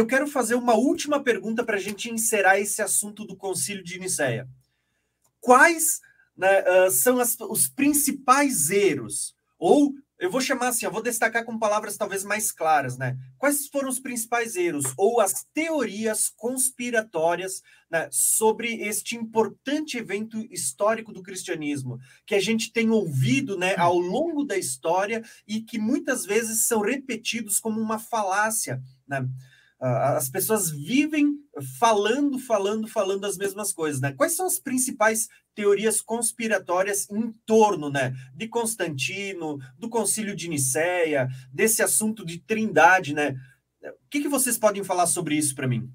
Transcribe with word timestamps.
eu 0.00 0.06
quero 0.06 0.26
fazer 0.26 0.54
uma 0.54 0.74
última 0.74 1.22
pergunta 1.22 1.62
para 1.62 1.76
a 1.76 1.80
gente 1.80 2.10
encerrar 2.10 2.58
esse 2.58 2.80
assunto 2.80 3.26
do 3.26 3.36
Concílio 3.36 3.84
de 3.84 3.98
Nicéia. 3.98 4.48
Quais 5.40 6.00
né, 6.34 6.62
uh, 6.62 6.90
são 6.90 7.20
as, 7.20 7.36
os 7.38 7.68
principais 7.68 8.70
erros? 8.70 9.34
Ou 9.58 9.92
eu 10.18 10.30
vou 10.30 10.40
chamar 10.40 10.68
assim, 10.68 10.86
eu 10.86 10.92
vou 10.92 11.02
destacar 11.02 11.44
com 11.44 11.58
palavras 11.58 11.98
talvez 11.98 12.24
mais 12.24 12.50
claras, 12.50 12.96
né? 12.96 13.16
Quais 13.38 13.68
foram 13.68 13.88
os 13.88 13.98
principais 13.98 14.56
erros 14.56 14.84
ou 14.96 15.20
as 15.20 15.46
teorias 15.52 16.30
conspiratórias 16.34 17.62
né, 17.90 18.08
sobre 18.10 18.82
este 18.82 19.16
importante 19.16 19.98
evento 19.98 20.38
histórico 20.50 21.12
do 21.12 21.22
cristianismo 21.22 21.98
que 22.26 22.34
a 22.34 22.40
gente 22.40 22.72
tem 22.72 22.90
ouvido, 22.90 23.58
né, 23.58 23.74
ao 23.76 23.98
longo 23.98 24.44
da 24.44 24.56
história 24.56 25.22
e 25.46 25.62
que 25.62 25.78
muitas 25.78 26.24
vezes 26.24 26.66
são 26.66 26.80
repetidos 26.80 27.58
como 27.58 27.80
uma 27.80 27.98
falácia, 27.98 28.82
né? 29.06 29.26
As 29.80 30.28
pessoas 30.28 30.70
vivem 30.70 31.38
falando, 31.78 32.38
falando, 32.38 32.86
falando 32.86 33.24
as 33.24 33.38
mesmas 33.38 33.72
coisas, 33.72 33.98
né? 33.98 34.12
Quais 34.12 34.32
são 34.36 34.46
as 34.46 34.58
principais 34.58 35.26
teorias 35.54 36.02
conspiratórias 36.02 37.08
em 37.10 37.32
torno, 37.46 37.90
né, 37.90 38.14
de 38.34 38.46
Constantino, 38.46 39.58
do 39.78 39.88
Concílio 39.88 40.36
de 40.36 40.48
Nicéia, 40.48 41.28
desse 41.52 41.82
assunto 41.82 42.24
de 42.24 42.38
Trindade, 42.38 43.14
né? 43.14 43.34
O 43.82 44.08
que, 44.10 44.20
que 44.20 44.28
vocês 44.28 44.58
podem 44.58 44.84
falar 44.84 45.06
sobre 45.06 45.34
isso 45.34 45.54
para 45.54 45.66
mim? 45.66 45.90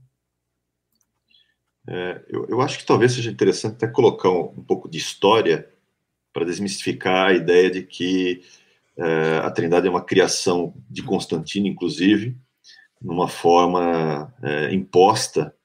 É, 1.88 2.26
eu, 2.28 2.48
eu, 2.50 2.62
acho 2.62 2.80
que 2.80 2.86
talvez 2.86 3.14
seja 3.14 3.30
interessante 3.30 3.76
até 3.76 3.88
colocar 3.88 4.32
um, 4.32 4.54
um 4.58 4.64
pouco 4.64 4.90
de 4.90 4.98
história 4.98 5.70
para 6.34 6.46
desmistificar 6.46 7.28
a 7.28 7.34
ideia 7.34 7.70
de 7.70 7.84
que 7.84 8.42
é, 8.98 9.38
a 9.44 9.52
Trindade 9.52 9.88
é 9.88 9.90
uma 9.90 10.04
criação 10.04 10.74
de 10.90 11.04
Constantino, 11.04 11.68
inclusive, 11.68 12.36
numa 13.06 13.28
forma 13.28 14.34
é, 14.42 14.74
imposta, 14.74 15.56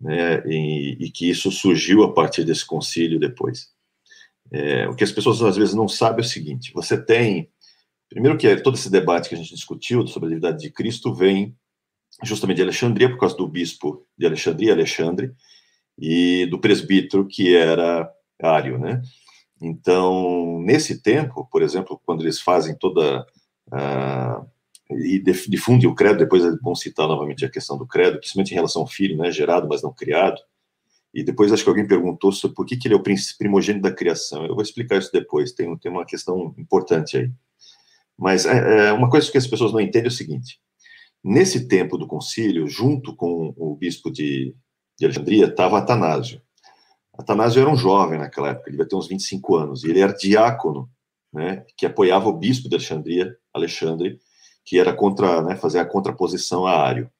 né, 0.00 0.42
e, 0.46 0.96
e, 0.98 1.10
que 1.10 1.30
isso 1.30 1.50
surgiu 1.52 2.02
a 2.02 2.12
partir 2.12 2.42
desse 2.42 2.66
concílio 2.66 3.20
depois. 3.20 3.68
É, 4.50 4.88
o 4.88 4.94
que 4.96 5.04
as 5.04 5.12
pessoas 5.12 5.40
às 5.42 5.56
vezes 5.56 5.74
não 5.74 5.86
sabem 5.86 6.24
é 6.24 6.26
o 6.26 6.28
seguinte: 6.28 6.72
você 6.74 7.00
tem, 7.00 7.48
primeiro 8.10 8.36
que 8.36 8.56
todo 8.56 8.74
esse 8.74 8.90
debate 8.90 9.28
que 9.28 9.34
a 9.36 9.38
gente 9.38 9.54
discutiu 9.54 10.04
sobre 10.08 10.26
a 10.26 10.30
divindade 10.30 10.58
de 10.58 10.70
Cristo 10.70 11.14
vem 11.14 11.56
justamente 12.24 12.56
de 12.56 12.62
Alexandria, 12.62 13.08
por 13.08 13.18
causa 13.18 13.36
do 13.36 13.48
bispo 13.48 14.04
de 14.18 14.26
Alexandria, 14.26 14.72
Alexandre, 14.72 15.32
e 15.96 16.46
do 16.46 16.58
presbítero 16.58 17.26
que 17.26 17.54
era 17.54 18.10
Ário, 18.42 18.76
né? 18.76 19.00
Então, 19.60 20.60
nesse 20.60 21.00
tempo, 21.00 21.48
por 21.50 21.62
exemplo, 21.62 22.00
quando 22.04 22.22
eles 22.22 22.40
fazem 22.40 22.74
toda 22.74 23.24
a 23.70 24.44
e 24.90 25.22
difunde 25.48 25.86
o 25.86 25.94
credo, 25.94 26.18
depois 26.18 26.44
é 26.44 26.50
bom 26.60 26.74
citar 26.74 27.08
novamente 27.08 27.44
a 27.44 27.50
questão 27.50 27.78
do 27.78 27.86
credo, 27.86 28.18
principalmente 28.18 28.52
em 28.52 28.54
relação 28.54 28.82
ao 28.82 28.88
filho, 28.88 29.16
né, 29.16 29.30
gerado, 29.30 29.68
mas 29.68 29.82
não 29.82 29.92
criado. 29.92 30.40
E 31.14 31.22
depois 31.22 31.52
acho 31.52 31.62
que 31.62 31.68
alguém 31.68 31.86
perguntou 31.86 32.32
sobre 32.32 32.54
por 32.54 32.66
que, 32.66 32.76
que 32.76 32.88
ele 32.88 32.94
é 32.94 32.96
o 32.96 33.02
primogênito 33.38 33.82
da 33.82 33.94
criação. 33.94 34.46
Eu 34.46 34.54
vou 34.54 34.62
explicar 34.62 34.98
isso 34.98 35.12
depois, 35.12 35.52
tem, 35.52 35.76
tem 35.78 35.90
uma 35.90 36.06
questão 36.06 36.54
importante 36.58 37.18
aí. 37.18 37.30
Mas 38.18 38.46
é, 38.46 38.88
é, 38.88 38.92
uma 38.92 39.10
coisa 39.10 39.30
que 39.30 39.38
as 39.38 39.46
pessoas 39.46 39.72
não 39.72 39.80
entendem 39.80 40.06
é 40.06 40.08
o 40.08 40.12
seguinte: 40.12 40.58
nesse 41.22 41.68
tempo 41.68 41.98
do 41.98 42.06
concílio, 42.06 42.66
junto 42.66 43.14
com 43.14 43.52
o 43.56 43.76
bispo 43.76 44.10
de, 44.10 44.54
de 44.98 45.04
Alexandria, 45.04 45.46
estava 45.46 45.78
Atanásio. 45.78 46.40
Atanásio 47.18 47.60
era 47.60 47.70
um 47.70 47.76
jovem 47.76 48.18
naquela 48.18 48.50
época, 48.50 48.70
ele 48.70 48.78
devia 48.78 48.88
ter 48.88 48.96
uns 48.96 49.08
25 49.08 49.56
anos, 49.56 49.84
e 49.84 49.90
ele 49.90 50.00
era 50.00 50.14
diácono, 50.14 50.88
né, 51.32 51.64
que 51.76 51.84
apoiava 51.84 52.28
o 52.28 52.38
bispo 52.38 52.68
de 52.68 52.74
Alexandria, 52.74 53.36
Alexandre, 53.52 54.18
que 54.64 54.78
era 54.78 54.92
contra, 54.92 55.42
né, 55.42 55.56
fazer 55.56 55.78
a 55.78 55.84
contraposição 55.84 56.66
a 56.66 56.76
Ário. 56.76 57.10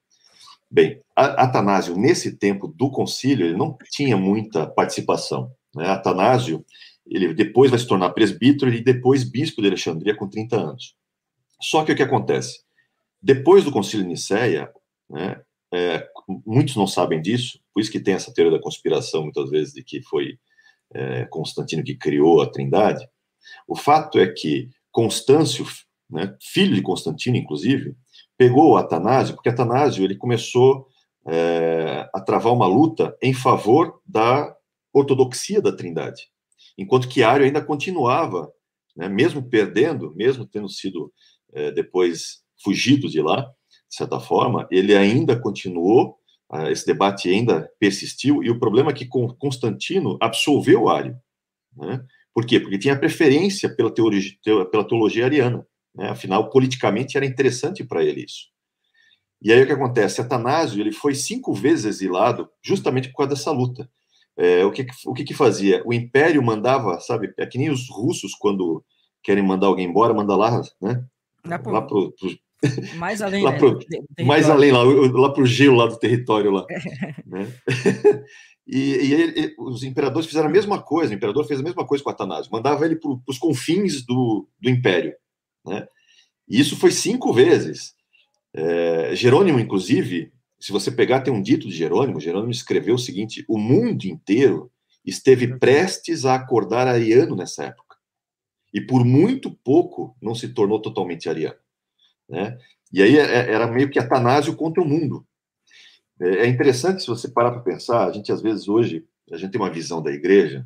Bem, 0.70 1.02
Atanásio, 1.14 1.96
nesse 1.96 2.36
tempo 2.36 2.66
do 2.66 2.90
concílio, 2.90 3.46
ele 3.46 3.56
não 3.56 3.76
tinha 3.90 4.16
muita 4.16 4.66
participação. 4.66 5.52
Né? 5.74 5.86
Atanásio, 5.86 6.64
ele 7.06 7.34
depois 7.34 7.70
vai 7.70 7.78
se 7.78 7.86
tornar 7.86 8.10
presbítero 8.10 8.72
e 8.72 8.82
depois 8.82 9.24
bispo 9.24 9.60
de 9.60 9.68
Alexandria 9.68 10.16
com 10.16 10.28
30 10.28 10.56
anos. 10.56 10.94
Só 11.60 11.84
que 11.84 11.92
o 11.92 11.96
que 11.96 12.02
acontece? 12.02 12.60
Depois 13.20 13.64
do 13.64 13.72
concílio 13.72 14.04
de 14.04 14.10
Nicéia, 14.10 14.70
né, 15.10 15.40
é, 15.72 16.08
muitos 16.46 16.76
não 16.76 16.86
sabem 16.86 17.20
disso, 17.20 17.60
por 17.72 17.80
isso 17.80 17.92
que 17.92 18.00
tem 18.00 18.14
essa 18.14 18.32
teoria 18.32 18.56
da 18.56 18.62
conspiração, 18.62 19.24
muitas 19.24 19.50
vezes, 19.50 19.72
de 19.72 19.82
que 19.82 20.02
foi 20.02 20.38
é, 20.94 21.24
Constantino 21.26 21.82
que 21.82 21.94
criou 21.94 22.42
a 22.42 22.50
trindade. 22.50 23.06
O 23.66 23.76
fato 23.76 24.18
é 24.18 24.26
que 24.26 24.68
Constâncio 24.90 25.66
né, 26.12 26.36
filho 26.40 26.74
de 26.74 26.82
Constantino, 26.82 27.36
inclusive, 27.36 27.96
pegou 28.36 28.76
Atanásio, 28.76 29.34
porque 29.34 29.48
Atanásio 29.48 30.04
ele 30.04 30.14
começou 30.14 30.86
é, 31.26 32.08
a 32.12 32.20
travar 32.20 32.52
uma 32.52 32.66
luta 32.66 33.16
em 33.22 33.32
favor 33.32 34.00
da 34.06 34.54
ortodoxia 34.92 35.60
da 35.62 35.74
Trindade, 35.74 36.28
enquanto 36.76 37.08
que 37.08 37.22
Ario 37.22 37.46
ainda 37.46 37.64
continuava, 37.64 38.52
né, 38.94 39.08
mesmo 39.08 39.42
perdendo, 39.42 40.14
mesmo 40.14 40.44
tendo 40.44 40.68
sido 40.68 41.10
é, 41.52 41.70
depois 41.70 42.42
fugido 42.62 43.08
de 43.08 43.22
lá, 43.22 43.42
de 43.88 43.96
certa 43.96 44.20
forma, 44.20 44.68
ele 44.70 44.94
ainda 44.94 45.38
continuou, 45.38 46.18
esse 46.70 46.86
debate 46.86 47.30
ainda 47.30 47.70
persistiu, 47.78 48.42
e 48.42 48.50
o 48.50 48.58
problema 48.58 48.90
é 48.90 48.94
que 48.94 49.06
Constantino 49.06 50.18
absolveu 50.20 50.88
Ario. 50.88 51.16
Né? 51.74 52.04
Por 52.34 52.46
quê? 52.46 52.60
Porque 52.60 52.78
tinha 52.78 52.98
preferência 52.98 53.74
pela 53.74 53.92
teologia, 53.92 54.36
pela 54.70 54.86
teologia 54.86 55.24
ariana. 55.24 55.66
Né? 55.94 56.08
Afinal, 56.10 56.50
politicamente 56.50 57.16
era 57.16 57.26
interessante 57.26 57.84
para 57.84 58.02
ele 58.02 58.24
isso. 58.24 58.50
E 59.40 59.52
aí 59.52 59.62
o 59.62 59.66
que 59.66 59.72
acontece? 59.72 60.20
Atanásio 60.20 60.80
ele 60.80 60.92
foi 60.92 61.14
cinco 61.14 61.52
vezes 61.52 61.84
exilado 61.84 62.48
justamente 62.62 63.08
por 63.10 63.18
causa 63.18 63.34
dessa 63.34 63.50
luta. 63.50 63.88
É, 64.36 64.64
o 64.64 64.70
que, 64.70 64.86
o 65.06 65.12
que, 65.12 65.24
que 65.24 65.34
fazia? 65.34 65.82
O 65.84 65.92
Império 65.92 66.42
mandava, 66.42 66.98
sabe, 67.00 67.32
é 67.38 67.44
que 67.44 67.58
nem 67.58 67.70
os 67.70 67.88
russos 67.90 68.34
quando 68.34 68.82
querem 69.22 69.42
mandar 69.42 69.66
alguém 69.66 69.86
embora, 69.86 70.14
manda 70.14 70.34
lá, 70.34 70.62
né? 70.80 71.04
Lá, 71.44 71.60
lá 71.64 71.82
pro, 71.82 72.12
pro, 72.12 72.30
mais 72.96 73.20
além, 73.20 73.42
lá 73.42 73.50
né, 73.50 73.58
pro, 73.58 73.78
mais 74.24 74.48
além 74.48 74.70
lá, 74.70 74.82
lá 74.84 75.32
pro 75.32 75.44
gelo 75.44 75.76
lá 75.76 75.86
do 75.86 75.98
território 75.98 76.50
lá, 76.50 76.66
né? 77.26 77.52
E, 78.64 78.78
e 78.78 79.12
ele, 79.12 79.54
os 79.58 79.82
imperadores 79.82 80.28
fizeram 80.28 80.46
a 80.48 80.50
mesma 80.50 80.80
coisa, 80.80 81.12
o 81.12 81.16
imperador 81.16 81.44
fez 81.44 81.58
a 81.58 81.64
mesma 81.64 81.84
coisa 81.84 82.02
com 82.02 82.10
Atanásio, 82.10 82.52
mandava 82.52 82.86
ele 82.86 82.94
para 82.94 83.10
os 83.26 83.36
confins 83.36 84.06
do, 84.06 84.48
do 84.60 84.70
império. 84.70 85.12
Né? 85.64 85.86
E 86.48 86.60
isso 86.60 86.76
foi 86.76 86.90
cinco 86.90 87.32
vezes. 87.32 87.94
É, 88.54 89.14
Jerônimo, 89.14 89.58
inclusive, 89.58 90.32
se 90.60 90.70
você 90.70 90.90
pegar, 90.90 91.20
tem 91.20 91.32
um 91.32 91.42
dito 91.42 91.68
de 91.68 91.74
Jerônimo, 91.74 92.20
Jerônimo 92.20 92.50
escreveu 92.50 92.94
o 92.94 92.98
seguinte: 92.98 93.44
o 93.48 93.58
mundo 93.58 94.04
inteiro 94.04 94.70
esteve 95.04 95.46
uhum. 95.46 95.58
prestes 95.58 96.24
a 96.24 96.34
acordar 96.34 96.86
ariano 96.86 97.34
nessa 97.34 97.64
época. 97.64 97.96
E 98.72 98.80
por 98.80 99.04
muito 99.04 99.50
pouco 99.50 100.16
não 100.20 100.34
se 100.34 100.48
tornou 100.48 100.80
totalmente 100.80 101.28
ariano. 101.28 101.58
Né? 102.28 102.56
E 102.92 103.02
aí 103.02 103.18
é, 103.18 103.22
é, 103.22 103.52
era 103.52 103.66
meio 103.66 103.90
que 103.90 103.98
Atanásio 103.98 104.54
contra 104.56 104.82
o 104.82 104.88
mundo. 104.88 105.26
É 106.20 106.46
interessante 106.46 107.02
se 107.02 107.08
você 107.08 107.28
parar 107.28 107.50
para 107.50 107.62
pensar, 107.62 108.06
a 108.06 108.12
gente 108.12 108.30
às 108.30 108.40
vezes 108.40 108.68
hoje, 108.68 109.04
a 109.32 109.36
gente 109.36 109.50
tem 109.50 109.60
uma 109.60 109.72
visão 109.72 110.00
da 110.00 110.12
igreja 110.12 110.64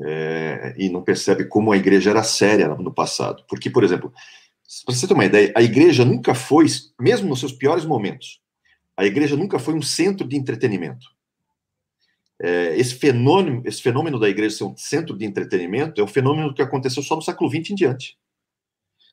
é, 0.00 0.74
e 0.78 0.88
não 0.88 1.02
percebe 1.02 1.44
como 1.44 1.72
a 1.72 1.76
igreja 1.76 2.10
era 2.10 2.22
séria 2.22 2.68
no 2.68 2.92
passado. 2.92 3.44
Porque, 3.48 3.68
por 3.68 3.84
exemplo, 3.84 4.12
para 4.84 4.94
você 4.94 5.06
ter 5.06 5.14
uma 5.14 5.24
ideia, 5.24 5.52
a 5.54 5.62
igreja 5.62 6.04
nunca 6.04 6.34
foi, 6.34 6.66
mesmo 7.00 7.28
nos 7.28 7.40
seus 7.40 7.52
piores 7.52 7.84
momentos, 7.84 8.40
a 8.96 9.04
igreja 9.04 9.36
nunca 9.36 9.58
foi 9.58 9.74
um 9.74 9.82
centro 9.82 10.26
de 10.26 10.36
entretenimento. 10.36 11.06
É, 12.40 12.76
esse, 12.76 12.94
fenômeno, 12.94 13.62
esse 13.64 13.80
fenômeno 13.80 14.18
da 14.18 14.28
igreja 14.28 14.56
ser 14.56 14.64
um 14.64 14.76
centro 14.76 15.16
de 15.16 15.24
entretenimento 15.24 16.00
é 16.00 16.04
um 16.04 16.08
fenômeno 16.08 16.52
que 16.52 16.62
aconteceu 16.62 17.02
só 17.02 17.14
no 17.14 17.22
século 17.22 17.48
XX 17.50 17.70
em 17.70 17.74
diante. 17.74 18.18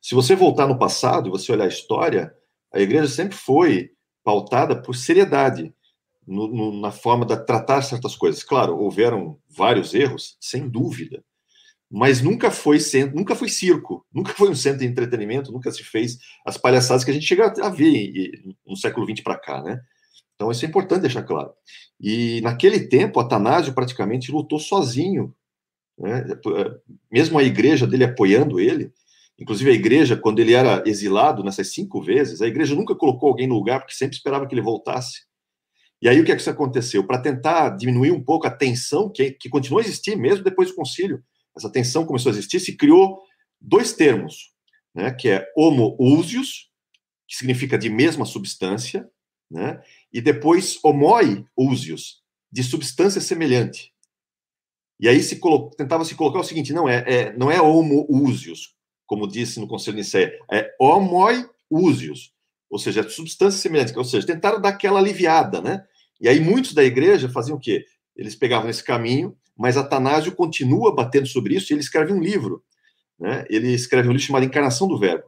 Se 0.01 0.15
você 0.15 0.35
voltar 0.35 0.65
no 0.67 0.79
passado 0.79 1.29
você 1.29 1.51
olhar 1.51 1.65
a 1.65 1.67
história, 1.67 2.33
a 2.73 2.79
igreja 2.79 3.07
sempre 3.07 3.35
foi 3.35 3.91
pautada 4.23 4.81
por 4.81 4.95
seriedade 4.95 5.73
no, 6.29 6.47
no, 6.47 6.79
na 6.79 6.91
forma 6.91 7.25
de 7.25 7.35
tratar 7.45 7.81
certas 7.81 8.15
coisas. 8.15 8.43
Claro, 8.43 8.77
houveram 8.77 9.39
vários 9.49 9.93
erros, 9.93 10.37
sem 10.39 10.69
dúvida, 10.69 11.23
mas 11.91 12.21
nunca 12.21 12.51
foi 12.51 12.79
centro, 12.79 13.15
nunca 13.15 13.35
foi 13.35 13.49
circo, 13.49 14.05
nunca 14.13 14.31
foi 14.33 14.49
um 14.49 14.55
centro 14.55 14.79
de 14.79 14.85
entretenimento, 14.85 15.51
nunca 15.51 15.71
se 15.71 15.83
fez 15.83 16.19
as 16.45 16.55
palhaçadas 16.57 17.03
que 17.03 17.09
a 17.09 17.13
gente 17.13 17.25
chega 17.25 17.51
a 17.61 17.69
ver 17.69 18.31
no 18.65 18.75
século 18.75 19.07
XX 19.07 19.23
para 19.23 19.39
cá, 19.39 19.63
né? 19.63 19.79
Então 20.35 20.51
isso 20.51 20.63
é 20.63 20.69
importante 20.69 21.01
deixar 21.01 21.23
claro. 21.23 21.51
E 21.99 22.39
naquele 22.41 22.87
tempo, 22.87 23.19
Atanásio 23.19 23.73
praticamente 23.73 24.31
lutou 24.31 24.59
sozinho, 24.59 25.35
né? 25.97 26.23
mesmo 27.11 27.37
a 27.39 27.43
igreja 27.43 27.85
dele 27.85 28.05
apoiando 28.05 28.59
ele. 28.59 28.93
Inclusive 29.37 29.71
a 29.71 29.73
igreja, 29.73 30.15
quando 30.15 30.39
ele 30.39 30.53
era 30.53 30.83
exilado 30.85 31.43
nessas 31.43 31.73
cinco 31.73 32.01
vezes, 32.01 32.41
a 32.41 32.47
igreja 32.47 32.75
nunca 32.75 32.95
colocou 32.95 33.29
alguém 33.29 33.47
no 33.47 33.55
lugar 33.55 33.79
porque 33.79 33.95
sempre 33.95 34.15
esperava 34.15 34.47
que 34.47 34.53
ele 34.53 34.61
voltasse. 34.61 35.28
E 36.01 36.07
aí 36.07 36.19
o 36.19 36.25
que 36.25 36.31
é 36.31 36.35
que 36.35 36.41
isso 36.41 36.49
aconteceu? 36.49 37.05
Para 37.05 37.21
tentar 37.21 37.69
diminuir 37.71 38.11
um 38.11 38.23
pouco 38.23 38.47
a 38.47 38.51
tensão 38.51 39.09
que, 39.11 39.31
que 39.31 39.49
continua 39.49 39.81
a 39.81 39.83
existir 39.83 40.15
mesmo 40.15 40.43
depois 40.43 40.69
do 40.69 40.75
concílio, 40.75 41.23
essa 41.55 41.69
tensão 41.69 42.05
começou 42.05 42.29
a 42.31 42.33
existir, 42.33 42.59
se 42.59 42.77
criou 42.77 43.21
dois 43.59 43.91
termos, 43.93 44.53
né, 44.95 45.11
que 45.11 45.29
é 45.29 45.45
homoousios, 45.55 46.69
que 47.27 47.35
significa 47.35 47.77
de 47.77 47.89
mesma 47.89 48.25
substância, 48.25 49.09
né? 49.51 49.81
E 50.11 50.21
depois 50.21 50.79
homoi 50.83 51.45
usius, 51.55 52.23
de 52.51 52.63
substância 52.63 53.21
semelhante. 53.21 53.93
E 54.99 55.07
aí 55.07 55.21
se 55.21 55.39
tentava 55.77 56.03
se 56.03 56.15
colocar 56.15 56.39
o 56.39 56.43
seguinte, 56.43 56.73
não 56.73 56.89
é, 56.89 57.03
é 57.07 57.37
não 57.37 57.51
é 57.51 57.61
homo 57.61 58.05
usius, 58.09 58.75
como 59.05 59.27
disse 59.27 59.59
no 59.59 59.67
Conselho 59.67 59.95
de 59.95 60.01
Nicéia, 60.01 60.37
é 60.51 60.75
homoi 60.79 61.47
usius, 61.69 62.33
ou 62.69 62.77
seja, 62.77 63.07
substância 63.09 63.59
semelhante, 63.59 63.97
ou 63.97 64.03
seja, 64.03 64.27
tentaram 64.27 64.61
dar 64.61 64.69
aquela 64.69 64.99
aliviada, 64.99 65.61
né? 65.61 65.83
E 66.21 66.27
aí 66.27 66.39
muitos 66.39 66.73
da 66.73 66.83
igreja 66.83 67.29
faziam 67.29 67.57
o 67.57 67.59
quê? 67.59 67.85
Eles 68.15 68.35
pegavam 68.35 68.69
esse 68.69 68.83
caminho, 68.83 69.35
mas 69.57 69.77
Atanásio 69.77 70.35
continua 70.35 70.93
batendo 70.93 71.27
sobre 71.27 71.55
isso 71.55 71.71
e 71.71 71.73
ele 71.73 71.81
escreve 71.81 72.13
um 72.13 72.21
livro, 72.21 72.63
né? 73.19 73.45
Ele 73.49 73.73
escreve 73.73 74.07
um 74.07 74.11
livro 74.11 74.25
chamado 74.25 74.45
Encarnação 74.45 74.87
do 74.87 74.99
Verbo. 74.99 75.25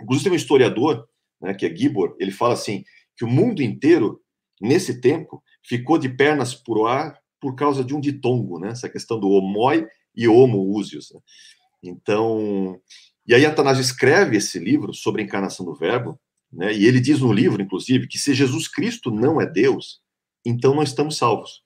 Inclusive 0.00 0.24
tem 0.24 0.32
um 0.32 0.36
historiador, 0.36 1.06
né, 1.40 1.52
que 1.54 1.66
é 1.66 1.74
Gibor, 1.74 2.16
ele 2.18 2.30
fala 2.30 2.54
assim, 2.54 2.84
que 3.16 3.24
o 3.24 3.28
mundo 3.28 3.62
inteiro, 3.62 4.20
nesse 4.60 5.00
tempo, 5.00 5.42
ficou 5.62 5.98
de 5.98 6.08
pernas 6.08 6.54
por 6.54 6.86
ar 6.86 7.20
por 7.40 7.54
causa 7.54 7.82
de 7.82 7.94
um 7.94 8.00
ditongo, 8.00 8.58
né? 8.58 8.70
Essa 8.70 8.88
questão 8.88 9.18
do 9.18 9.30
homoi 9.30 9.86
e 10.14 10.28
homo 10.28 10.76
usius. 10.76 11.10
Né? 11.12 11.20
Então, 11.82 12.78
e 13.26 13.34
aí 13.34 13.46
Atanásio 13.46 13.80
escreve 13.80 14.36
esse 14.36 14.58
livro 14.58 14.92
sobre 14.92 15.22
a 15.22 15.24
encarnação 15.24 15.64
do 15.64 15.74
Verbo, 15.74 16.20
né? 16.52 16.72
E 16.72 16.86
ele 16.86 17.00
diz 17.00 17.20
no 17.20 17.32
livro, 17.32 17.62
inclusive, 17.62 18.08
que 18.08 18.18
se 18.18 18.34
Jesus 18.34 18.66
Cristo 18.66 19.10
não 19.10 19.40
é 19.40 19.46
Deus, 19.46 20.00
então 20.44 20.74
não 20.74 20.82
estamos 20.82 21.16
salvos. 21.16 21.62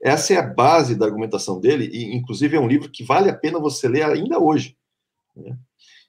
Essa 0.00 0.34
é 0.34 0.36
a 0.36 0.46
base 0.46 0.94
da 0.94 1.06
argumentação 1.06 1.60
dele, 1.60 1.88
e 1.92 2.14
inclusive 2.14 2.56
é 2.56 2.60
um 2.60 2.68
livro 2.68 2.90
que 2.90 3.02
vale 3.02 3.28
a 3.28 3.36
pena 3.36 3.58
você 3.58 3.88
ler 3.88 4.04
ainda 4.04 4.38
hoje. 4.38 4.76
Né? 5.34 5.56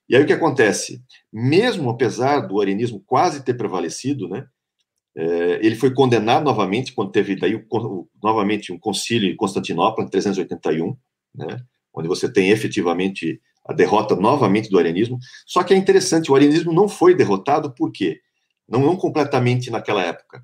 E 0.08 0.16
aí 0.16 0.24
o 0.24 0.28
que 0.28 0.34
acontece? 0.34 1.04
Mesmo 1.32 1.90
apesar 1.90 2.42
do 2.42 2.60
arianismo 2.62 3.04
quase 3.06 3.44
ter 3.44 3.56
prevalecido, 3.56 4.28
né, 4.28 4.48
é, 5.16 5.66
ele 5.66 5.76
foi 5.76 5.92
condenado 5.92 6.44
novamente 6.44 6.94
quando 6.94 7.12
teve 7.12 7.36
daí 7.36 7.56
o, 7.56 8.08
novamente 8.22 8.72
um 8.72 8.80
concílio 8.80 9.32
em 9.32 9.36
Constantinopla 9.36 10.04
em 10.04 10.08
381, 10.08 10.96
né, 11.36 11.64
onde 11.94 12.08
você 12.08 12.32
tem 12.32 12.52
efetivamente 12.52 13.42
a 13.70 13.74
derrota 13.74 14.16
novamente 14.16 14.68
do 14.68 14.80
arianismo. 14.80 15.20
Só 15.46 15.64
que 15.64 15.76
é 15.76 15.78
interessante, 15.78 16.32
o 16.32 16.36
arianismo 16.36 16.74
não 16.74 16.90
foi 16.90 17.14
derrotado 17.14 17.72
por 17.72 17.92
quê? 17.92 18.20
Não, 18.68 18.82
não 18.82 18.96
completamente 18.96 19.70
naquela 19.70 20.04
época. 20.04 20.44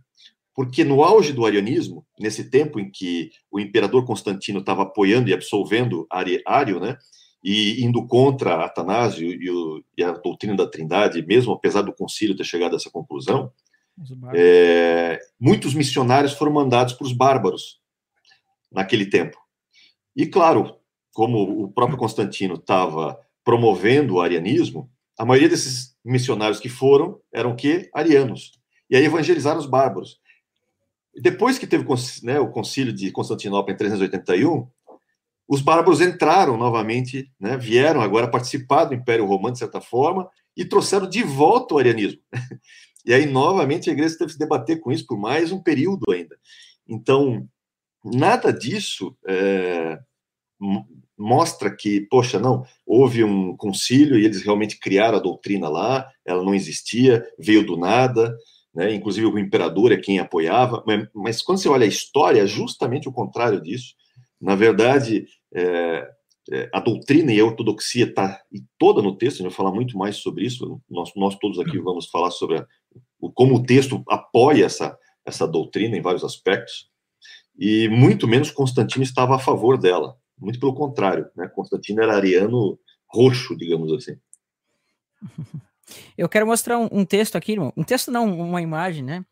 Porque 0.54 0.84
no 0.84 1.04
auge 1.04 1.34
do 1.34 1.44
arianismo, 1.44 2.06
nesse 2.20 2.50
tempo 2.52 2.80
em 2.80 2.90
que 2.90 3.32
o 3.52 3.60
imperador 3.60 4.06
Constantino 4.06 4.60
estava 4.60 4.84
apoiando 4.84 5.28
e 5.28 5.34
absolvendo 5.34 6.08
Ario, 6.46 6.80
né, 6.80 6.98
e 7.44 7.84
indo 7.84 8.06
contra 8.06 8.64
Atanásio 8.64 9.28
e, 9.28 9.50
o, 9.50 9.84
e, 9.98 10.04
a 10.04 10.12
doutrina 10.12 10.56
da 10.56 10.68
Trindade, 10.68 11.26
mesmo 11.26 11.52
apesar 11.52 11.82
do 11.82 11.94
concílio 11.94 12.36
ter 12.36 12.44
chegado 12.44 12.74
a 12.74 12.76
essa 12.76 12.92
conclusão, 12.92 13.52
é, 14.36 15.20
muitos 15.40 15.74
missionários 15.74 16.34
foram 16.34 16.54
mandados 16.54 16.94
para 16.94 17.06
os 17.06 17.14
bárbaros 17.14 17.80
naquele 18.72 19.08
tempo. 19.08 19.38
E 20.16 20.28
claro, 20.28 20.78
como 21.16 21.64
o 21.64 21.72
próprio 21.72 21.98
Constantino 21.98 22.56
estava 22.56 23.18
promovendo 23.42 24.16
o 24.16 24.22
arianismo, 24.22 24.92
a 25.18 25.24
maioria 25.24 25.48
desses 25.48 25.96
missionários 26.04 26.60
que 26.60 26.68
foram 26.68 27.22
eram 27.34 27.52
o 27.52 27.56
quê? 27.56 27.90
Arianos. 27.94 28.60
E 28.90 28.98
aí 28.98 29.06
evangelizaram 29.06 29.58
os 29.58 29.66
bárbaros. 29.66 30.20
Depois 31.16 31.58
que 31.58 31.66
teve 31.66 31.86
né, 32.22 32.38
o 32.38 32.52
concílio 32.52 32.92
de 32.92 33.12
Constantinopla 33.12 33.74
em 33.74 33.78
381, 33.78 34.68
os 35.48 35.62
bárbaros 35.62 36.02
entraram 36.02 36.58
novamente, 36.58 37.32
né, 37.40 37.56
vieram 37.56 38.02
agora 38.02 38.30
participar 38.30 38.84
do 38.84 38.94
Império 38.94 39.26
Romano, 39.26 39.54
de 39.54 39.60
certa 39.60 39.80
forma, 39.80 40.30
e 40.58 40.66
trouxeram 40.66 41.08
de 41.08 41.24
volta 41.24 41.76
o 41.76 41.78
arianismo. 41.80 42.20
E 43.08 43.14
aí, 43.14 43.28
novamente, 43.28 43.88
a 43.88 43.94
igreja 43.94 44.18
teve 44.18 44.30
que 44.30 44.34
se 44.34 44.40
debater 44.40 44.80
com 44.80 44.92
isso 44.92 45.06
por 45.06 45.16
mais 45.16 45.52
um 45.52 45.62
período 45.62 46.12
ainda. 46.12 46.36
Então, 46.88 47.48
nada 48.04 48.52
disso 48.52 49.16
é, 49.28 50.00
mostra 51.18 51.74
que, 51.74 52.02
poxa, 52.02 52.40
não, 52.40 52.66
houve 52.86 53.24
um 53.24 53.56
concílio 53.56 54.20
e 54.20 54.26
eles 54.26 54.42
realmente 54.44 54.80
criaram 54.80 55.18
a 55.18 55.22
doutrina 55.22 55.70
lá, 55.70 56.08
ela 56.26 56.44
não 56.44 56.54
existia, 56.54 57.26
veio 57.40 57.66
do 57.66 57.78
nada, 57.78 58.36
né? 58.74 58.94
inclusive 58.94 59.26
o 59.26 59.40
imperador 59.40 59.92
é 59.92 59.98
quem 59.98 60.20
apoiava, 60.20 60.84
mas, 60.86 61.08
mas 61.14 61.42
quando 61.42 61.60
você 61.60 61.70
olha 61.70 61.86
a 61.86 61.90
história, 61.90 62.42
é 62.42 62.48
justamente 62.48 63.08
o 63.08 63.14
contrário 63.14 63.62
disso. 63.62 63.94
Na 64.42 64.56
verdade, 64.56 65.26
é, 65.54 66.08
é, 66.52 66.70
a 66.74 66.80
doutrina 66.80 67.32
e 67.32 67.40
a 67.40 67.46
ortodoxia 67.46 68.06
está 68.06 68.40
toda 68.78 69.02
no 69.02 69.18
texto, 69.18 69.36
a 69.36 69.38
gente 69.38 69.48
vai 69.48 69.58
falar 69.58 69.72
muito 69.72 69.98
mais 69.98 70.18
sobre 70.18 70.46
isso, 70.46 70.82
nós, 70.90 71.12
nós 71.16 71.36
todos 71.40 71.58
aqui 71.60 71.80
vamos 71.80 72.08
falar 72.08 72.32
sobre 72.32 72.58
a, 72.58 72.68
o, 73.20 73.32
como 73.32 73.56
o 73.56 73.64
texto 73.64 74.04
apoia 74.08 74.66
essa, 74.66 74.98
essa 75.26 75.48
doutrina 75.48 75.98
em 75.98 76.02
vários 76.02 76.24
aspectos, 76.24 76.90
e 77.58 77.88
muito 77.88 78.28
menos 78.28 78.52
Constantino 78.52 79.04
estava 79.04 79.36
a 79.36 79.40
favor 79.40 79.78
dela. 79.78 80.18
Muito 80.38 80.60
pelo 80.60 80.76
contrário, 80.76 81.30
né? 81.36 81.48
Constantino 81.48 82.02
era 82.02 82.16
ariano 82.16 82.80
roxo, 83.08 83.56
digamos 83.56 83.92
assim. 83.94 84.20
Eu 86.18 86.28
quero 86.28 86.48
mostrar 86.48 86.78
um, 86.78 86.90
um 86.92 87.06
texto 87.06 87.36
aqui, 87.36 87.58
um 87.60 87.84
texto 87.84 88.12
não, 88.12 88.26
uma 88.40 88.62
imagem, 88.62 89.04
né? 89.04 89.26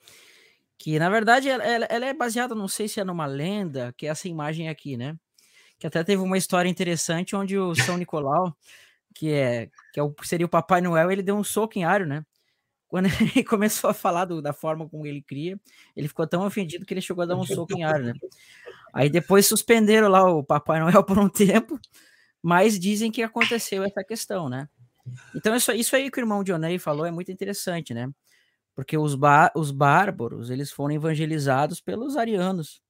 Que 0.78 1.00
na 1.00 1.10
verdade 1.10 1.50
ela, 1.50 1.64
ela, 1.64 2.06
é 2.06 2.14
baseada, 2.14 2.54
não 2.54 2.68
sei 2.68 2.88
se 2.88 3.00
é 3.00 3.04
numa 3.04 3.26
lenda, 3.26 3.94
que 3.98 4.06
é 4.06 4.10
essa 4.10 4.28
imagem 4.28 4.70
aqui, 4.70 4.98
né? 4.98 5.18
Que 5.80 5.88
até 5.88 6.04
teve 6.04 6.22
uma 6.22 6.38
história 6.38 6.70
interessante 6.70 7.36
onde 7.36 7.58
o 7.58 7.74
São 7.74 7.98
Nicolau, 7.98 8.56
que 9.16 9.32
é 9.32 9.70
que 9.92 10.00
é 10.00 10.04
o, 10.04 10.14
seria 10.24 10.46
o 10.46 10.50
Papai 10.50 10.82
Noel, 10.82 11.12
ele 11.12 11.24
deu 11.24 11.36
um 11.36 11.44
soco 11.44 11.78
em 11.78 11.84
Ario, 11.84 12.08
né? 12.08 12.26
Quando 12.88 13.08
ele 13.36 13.44
começou 13.44 13.90
a 13.90 13.94
falar 13.94 14.26
do, 14.26 14.42
da 14.42 14.54
forma 14.54 14.88
como 14.88 15.08
ele 15.08 15.22
cria, 15.22 15.60
ele 15.96 16.08
ficou 16.08 16.28
tão 16.28 16.46
ofendido 16.46 16.86
que 16.86 16.94
ele 16.94 17.02
chegou 17.02 17.24
a 17.24 17.26
dar 17.26 17.36
um 17.36 17.46
soco 17.46 17.76
em 17.76 17.84
Ario, 17.84 18.06
né? 18.06 18.14
Aí 18.94 19.10
depois 19.10 19.48
suspenderam 19.48 20.07
lá 20.07 20.30
o 20.30 20.44
Papai 20.44 20.80
Noel 20.80 21.04
por 21.04 21.18
um 21.18 21.28
tempo, 21.28 21.80
mas 22.42 22.80
dizem 22.80 23.12
que 23.12 23.24
aconteceu 23.24 23.84
essa 23.84 24.04
questão, 24.04 24.48
né? 24.48 24.69
Então 25.36 25.56
isso, 25.56 25.72
isso 25.72 25.95
aí 25.95 26.12
que 26.12 26.19
o 26.19 26.22
irmão 26.22 26.44
Dionei 26.44 26.78
falou 26.78 27.06
é 27.06 27.12
muito 27.12 27.31
interessante, 27.31 27.94
né? 27.94 28.07
Porque 28.75 28.98
os, 28.98 29.18
os 29.56 29.72
bárbaros, 29.72 30.50
eles 30.50 30.72
foram 30.72 30.94
evangelizados 30.94 31.81
pelos 31.81 32.16
arianos. 32.16 32.81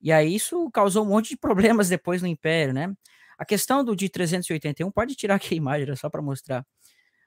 E 0.00 0.12
aí 0.12 0.34
isso 0.34 0.70
causou 0.70 1.04
um 1.04 1.08
monte 1.08 1.30
de 1.30 1.36
problemas 1.36 1.88
depois 1.88 2.20
no 2.20 2.28
Império, 2.28 2.74
né? 2.74 2.92
A 3.38 3.44
questão 3.44 3.84
do 3.84 3.94
de 3.94 4.08
381, 4.08 4.90
pode 4.90 5.14
tirar 5.14 5.36
aqui 5.36 5.54
a 5.54 5.56
imagem, 5.56 5.82
era 5.82 5.96
só 5.96 6.10
para 6.10 6.22
mostrar. 6.22 6.66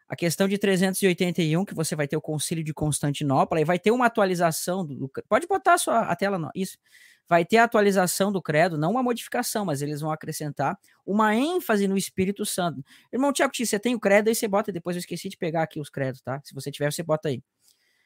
A 0.08 0.16
questão 0.16 0.48
de 0.48 0.58
381, 0.58 1.64
que 1.66 1.76
você 1.76 1.96
vai 1.96 2.08
ter 2.08 2.18
o 2.18 2.22
Concílio 2.22 2.64
de 2.64 2.74
Constantinopla, 2.74 3.62
e 3.62 3.66
vai 3.66 3.78
ter 3.78 3.92
uma 3.92 4.08
atualização 4.08 4.86
do. 4.86 5.10
Pode 5.28 5.48
botar 5.48 5.78
sua, 5.78 6.02
a 6.02 6.16
tela, 6.16 6.50
isso 6.56 6.78
vai 7.30 7.46
ter 7.46 7.58
a 7.58 7.64
atualização 7.66 8.32
do 8.32 8.42
credo, 8.42 8.76
não 8.76 8.92
uma 8.92 9.04
modificação, 9.04 9.64
mas 9.64 9.84
eles 9.84 10.02
vão 10.02 10.12
acrescentar 10.12 10.76
uma 11.06 11.36
ênfase 11.36 11.88
no 11.88 11.96
Espírito 11.96 12.44
Santo. 12.44 12.84
Irmão 13.14 13.32
Tiago, 13.32 13.54
você 13.56 13.78
tem 13.78 13.94
o 13.94 14.00
credo 14.00 14.30
aí, 14.30 14.36
você 14.36 14.48
bota, 14.48 14.72
depois 14.72 14.96
eu 14.96 15.00
esqueci 15.00 15.30
de 15.30 15.38
pegar 15.38 15.62
aqui 15.62 15.80
os 15.80 15.92
credos, 15.92 16.22
tá? 16.22 16.42
Se 16.44 16.56
você 16.56 16.72
tiver, 16.72 16.92
você 16.92 17.04
bota 17.04 17.30
aí. 17.30 17.44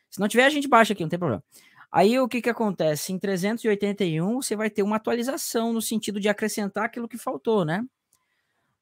Se 0.09 0.19
não 0.19 0.27
tiver, 0.27 0.43
a 0.43 0.49
gente 0.49 0.67
baixa 0.67 0.91
aqui, 0.91 1.01
não 1.01 1.09
tem 1.09 1.17
problema. 1.17 1.41
Aí 1.89 2.19
o 2.19 2.27
que 2.27 2.41
que 2.41 2.49
acontece? 2.49 3.13
Em 3.13 3.19
381 3.19 4.41
você 4.41 4.55
vai 4.57 4.69
ter 4.69 4.83
uma 4.83 4.97
atualização 4.97 5.71
no 5.71 5.81
sentido 5.81 6.19
de 6.19 6.27
acrescentar 6.27 6.85
aquilo 6.85 7.07
que 7.07 7.17
faltou, 7.17 7.63
né? 7.63 7.81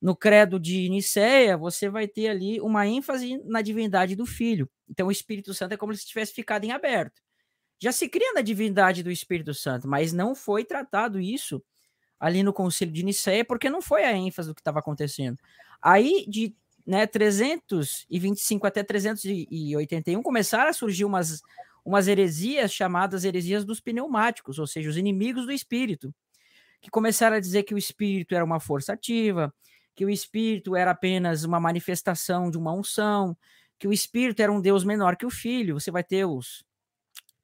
No 0.02 0.16
credo 0.16 0.60
de 0.60 0.90
Nicéia, 0.90 1.56
você 1.56 1.88
vai 1.88 2.08
ter 2.08 2.30
ali 2.30 2.60
uma 2.60 2.88
ênfase 2.88 3.40
na 3.46 3.62
divindade 3.62 4.16
do 4.16 4.26
Filho. 4.26 4.68
Então 4.90 5.08
o 5.08 5.12
Espírito 5.12 5.54
Santo 5.54 5.74
é 5.74 5.78
como 5.78 5.94
se 5.94 6.08
tivesse 6.08 6.34
ficado 6.34 6.64
em 6.64 6.72
aberto 6.72 7.22
já 7.82 7.92
se 7.92 8.08
cria 8.08 8.32
na 8.34 8.42
divindade 8.42 9.02
do 9.02 9.10
Espírito 9.10 9.56
Santo, 9.56 9.88
mas 9.88 10.14
não 10.14 10.36
foi 10.36 10.64
tratado 10.64 11.20
isso 11.20 11.62
ali 12.20 12.44
no 12.44 12.54
Concílio 12.54 12.94
de 12.94 13.04
Nicéia, 13.04 13.44
porque 13.44 13.72
não 13.72 13.82
foi 13.82 14.04
a 14.04 14.16
ênfase 14.16 14.50
do 14.50 14.54
que 14.54 14.62
estava 14.62 14.78
acontecendo. 14.78 15.40
Aí, 15.82 16.24
de 16.28 16.56
né, 16.86 17.08
325 17.08 18.68
até 18.68 18.84
381, 18.84 20.22
começaram 20.22 20.70
a 20.70 20.74
surgir 20.74 21.06
umas, 21.06 21.42
umas 21.84 22.08
heresias 22.08 22.72
chamadas 22.72 23.24
heresias 23.24 23.66
dos 23.66 23.80
pneumáticos, 23.80 24.60
ou 24.60 24.68
seja, 24.68 24.88
os 24.88 24.98
inimigos 24.98 25.48
do 25.48 25.52
Espírito, 25.52 26.14
que 26.80 26.92
começaram 26.92 27.38
a 27.38 27.40
dizer 27.40 27.64
que 27.64 27.74
o 27.74 27.80
Espírito 27.80 28.36
era 28.36 28.46
uma 28.46 28.60
força 28.60 28.94
ativa, 28.94 29.52
que 29.96 30.06
o 30.06 30.10
Espírito 30.10 30.76
era 30.76 30.92
apenas 30.92 31.44
uma 31.44 31.60
manifestação 31.60 32.52
de 32.52 32.60
uma 32.60 32.74
unção, 32.74 33.36
que 33.80 33.88
o 33.88 33.94
Espírito 33.94 34.40
era 34.44 34.52
um 34.52 34.62
Deus 34.62 34.84
menor 34.84 35.16
que 35.16 35.26
o 35.26 35.32
Filho. 35.32 35.80
Você 35.80 35.90
vai 35.90 36.04
ter 36.04 36.26
os 36.26 36.64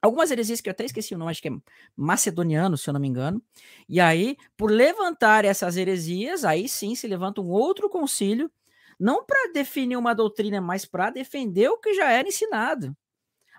algumas 0.02 0.30
heresias 0.30 0.60
que 0.60 0.68
eu 0.68 0.72
até 0.72 0.84
esqueci 0.84 1.14
o 1.14 1.18
nome, 1.18 1.30
acho 1.30 1.42
que 1.42 1.48
é 1.48 1.52
macedoniano, 1.96 2.76
se 2.76 2.88
eu 2.88 2.94
não 2.94 3.00
me 3.00 3.08
engano. 3.08 3.42
E 3.88 4.00
aí, 4.00 4.36
por 4.56 4.70
levantar 4.70 5.44
essas 5.44 5.76
heresias, 5.76 6.44
aí 6.44 6.68
sim 6.68 6.94
se 6.94 7.06
levanta 7.06 7.40
um 7.40 7.48
outro 7.50 7.88
concílio, 7.88 8.50
não 8.98 9.24
para 9.24 9.52
definir 9.52 9.96
uma 9.96 10.14
doutrina, 10.14 10.60
mas 10.60 10.84
para 10.84 11.10
defender 11.10 11.68
o 11.68 11.78
que 11.78 11.94
já 11.94 12.10
era 12.10 12.28
ensinado. 12.28 12.96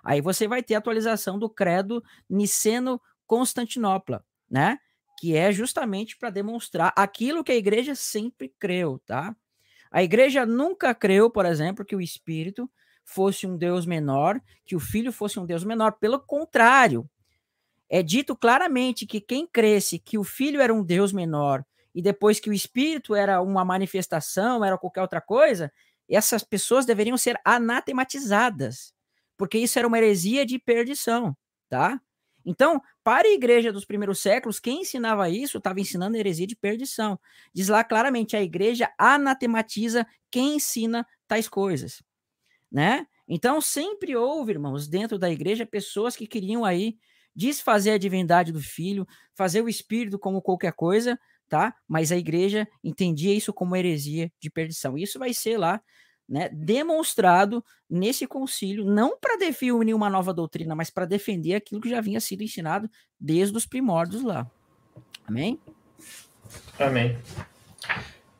Aí 0.04 0.20
você 0.20 0.48
vai 0.48 0.62
ter 0.62 0.74
a 0.74 0.78
atualização 0.78 1.38
do 1.38 1.48
credo 1.48 2.02
Niceno-Constantinopla, 2.28 4.24
né? 4.50 4.78
Que 5.18 5.36
é 5.36 5.52
justamente 5.52 6.16
para 6.16 6.30
demonstrar 6.30 6.92
aquilo 6.96 7.44
que 7.44 7.52
a 7.52 7.56
igreja 7.56 7.94
sempre 7.94 8.52
creu, 8.58 8.98
tá? 9.06 9.36
A 9.90 10.02
igreja 10.02 10.46
nunca 10.46 10.94
creu, 10.94 11.30
por 11.30 11.44
exemplo, 11.46 11.84
que 11.84 11.96
o 11.96 12.00
Espírito 12.00 12.70
fosse 13.12 13.44
um 13.44 13.56
Deus 13.56 13.84
menor, 13.84 14.40
que 14.64 14.76
o 14.76 14.80
Filho 14.80 15.12
fosse 15.12 15.40
um 15.40 15.44
Deus 15.44 15.64
menor. 15.64 15.92
Pelo 15.92 16.20
contrário, 16.20 17.10
é 17.88 18.04
dito 18.04 18.36
claramente 18.36 19.04
que 19.04 19.20
quem 19.20 19.46
cresce 19.46 19.98
que 19.98 20.16
o 20.16 20.22
Filho 20.22 20.60
era 20.60 20.72
um 20.72 20.82
Deus 20.82 21.12
menor 21.12 21.64
e 21.92 22.00
depois 22.00 22.38
que 22.38 22.48
o 22.48 22.52
Espírito 22.52 23.14
era 23.16 23.42
uma 23.42 23.64
manifestação, 23.64 24.64
era 24.64 24.78
qualquer 24.78 25.02
outra 25.02 25.20
coisa, 25.20 25.72
essas 26.08 26.44
pessoas 26.44 26.86
deveriam 26.86 27.16
ser 27.16 27.36
anatematizadas, 27.44 28.94
porque 29.36 29.58
isso 29.58 29.76
era 29.76 29.88
uma 29.88 29.98
heresia 29.98 30.46
de 30.46 30.56
perdição, 30.56 31.36
tá? 31.68 32.00
Então, 32.44 32.80
para 33.02 33.26
a 33.26 33.32
igreja 33.32 33.72
dos 33.72 33.84
primeiros 33.84 34.20
séculos, 34.20 34.60
quem 34.60 34.82
ensinava 34.82 35.28
isso 35.28 35.58
estava 35.58 35.80
ensinando 35.80 36.16
heresia 36.16 36.46
de 36.46 36.56
perdição. 36.56 37.18
Diz 37.52 37.68
lá 37.68 37.84
claramente: 37.84 38.36
a 38.36 38.42
igreja 38.42 38.90
anatematiza 38.96 40.06
quem 40.30 40.56
ensina 40.56 41.06
tais 41.28 41.48
coisas, 41.48 42.02
né? 42.70 43.06
Então, 43.26 43.60
sempre 43.60 44.16
houve, 44.16 44.52
irmãos, 44.52 44.88
dentro 44.88 45.18
da 45.18 45.30
igreja, 45.30 45.64
pessoas 45.66 46.16
que 46.16 46.26
queriam 46.26 46.64
aí 46.64 46.96
desfazer 47.34 47.92
a 47.92 47.98
divindade 47.98 48.52
do 48.52 48.60
filho, 48.60 49.06
fazer 49.34 49.62
o 49.62 49.68
espírito 49.68 50.18
como 50.18 50.42
qualquer 50.42 50.72
coisa, 50.72 51.18
tá? 51.48 51.74
Mas 51.86 52.10
a 52.12 52.16
igreja 52.16 52.66
entendia 52.82 53.34
isso 53.34 53.52
como 53.52 53.76
heresia 53.76 54.32
de 54.40 54.50
perdição. 54.50 54.98
Isso 54.98 55.18
vai 55.18 55.32
ser 55.32 55.56
lá 55.56 55.80
né, 56.28 56.48
demonstrado 56.52 57.64
nesse 57.88 58.24
concílio, 58.24 58.84
não 58.84 59.18
para 59.18 59.36
definir 59.36 59.94
uma 59.94 60.08
nova 60.08 60.32
doutrina, 60.32 60.76
mas 60.76 60.88
para 60.88 61.04
defender 61.04 61.56
aquilo 61.56 61.80
que 61.80 61.90
já 61.90 62.00
vinha 62.00 62.20
sido 62.20 62.44
ensinado 62.44 62.88
desde 63.18 63.56
os 63.56 63.66
primórdios 63.66 64.22
lá. 64.22 64.48
Amém? 65.26 65.58
Amém. 66.78 67.18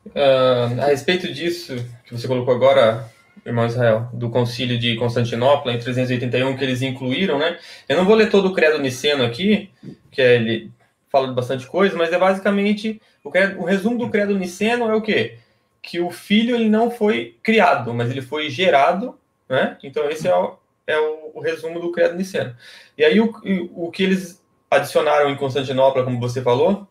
Uh, 0.06 0.80
a 0.80 0.86
respeito 0.86 1.32
disso 1.32 1.74
que 2.04 2.16
você 2.16 2.28
colocou 2.28 2.54
agora, 2.54 3.10
irmão 3.44 3.66
Israel, 3.66 4.08
do 4.12 4.30
concílio 4.30 4.78
de 4.78 4.96
Constantinopla 4.96 5.72
em 5.72 5.78
381 5.78 6.56
que 6.56 6.64
eles 6.64 6.82
incluíram, 6.82 7.38
né? 7.38 7.58
Eu 7.88 7.96
não 7.96 8.04
vou 8.04 8.14
ler 8.14 8.30
todo 8.30 8.48
o 8.48 8.52
credo 8.52 8.78
niceno 8.78 9.24
aqui, 9.24 9.70
que 10.10 10.20
é, 10.20 10.36
ele 10.36 10.70
fala 11.08 11.28
de 11.28 11.34
bastante 11.34 11.66
coisa, 11.66 11.96
mas 11.96 12.12
é 12.12 12.18
basicamente 12.18 13.00
o, 13.24 13.30
credo, 13.30 13.60
o 13.60 13.64
resumo 13.64 13.98
do 13.98 14.10
credo 14.10 14.38
niceno 14.38 14.88
é 14.88 14.94
o 14.94 15.02
quê? 15.02 15.38
que 15.82 16.00
o 16.00 16.10
filho 16.10 16.54
ele 16.54 16.68
não 16.68 16.90
foi 16.90 17.36
criado, 17.42 17.92
mas 17.94 18.10
ele 18.10 18.22
foi 18.22 18.50
gerado, 18.50 19.18
né? 19.48 19.76
Então 19.82 20.08
esse 20.10 20.28
é 20.28 20.34
o, 20.34 20.56
é 20.86 20.98
o, 20.98 21.32
o 21.34 21.40
resumo 21.40 21.80
do 21.80 21.90
credo 21.90 22.16
niceno. 22.16 22.54
E 22.96 23.04
aí 23.04 23.20
o, 23.20 23.32
o 23.74 23.90
que 23.90 24.02
eles 24.02 24.42
adicionaram 24.70 25.30
em 25.30 25.36
Constantinopla, 25.36 26.04
como 26.04 26.20
você 26.20 26.42
falou, 26.42 26.86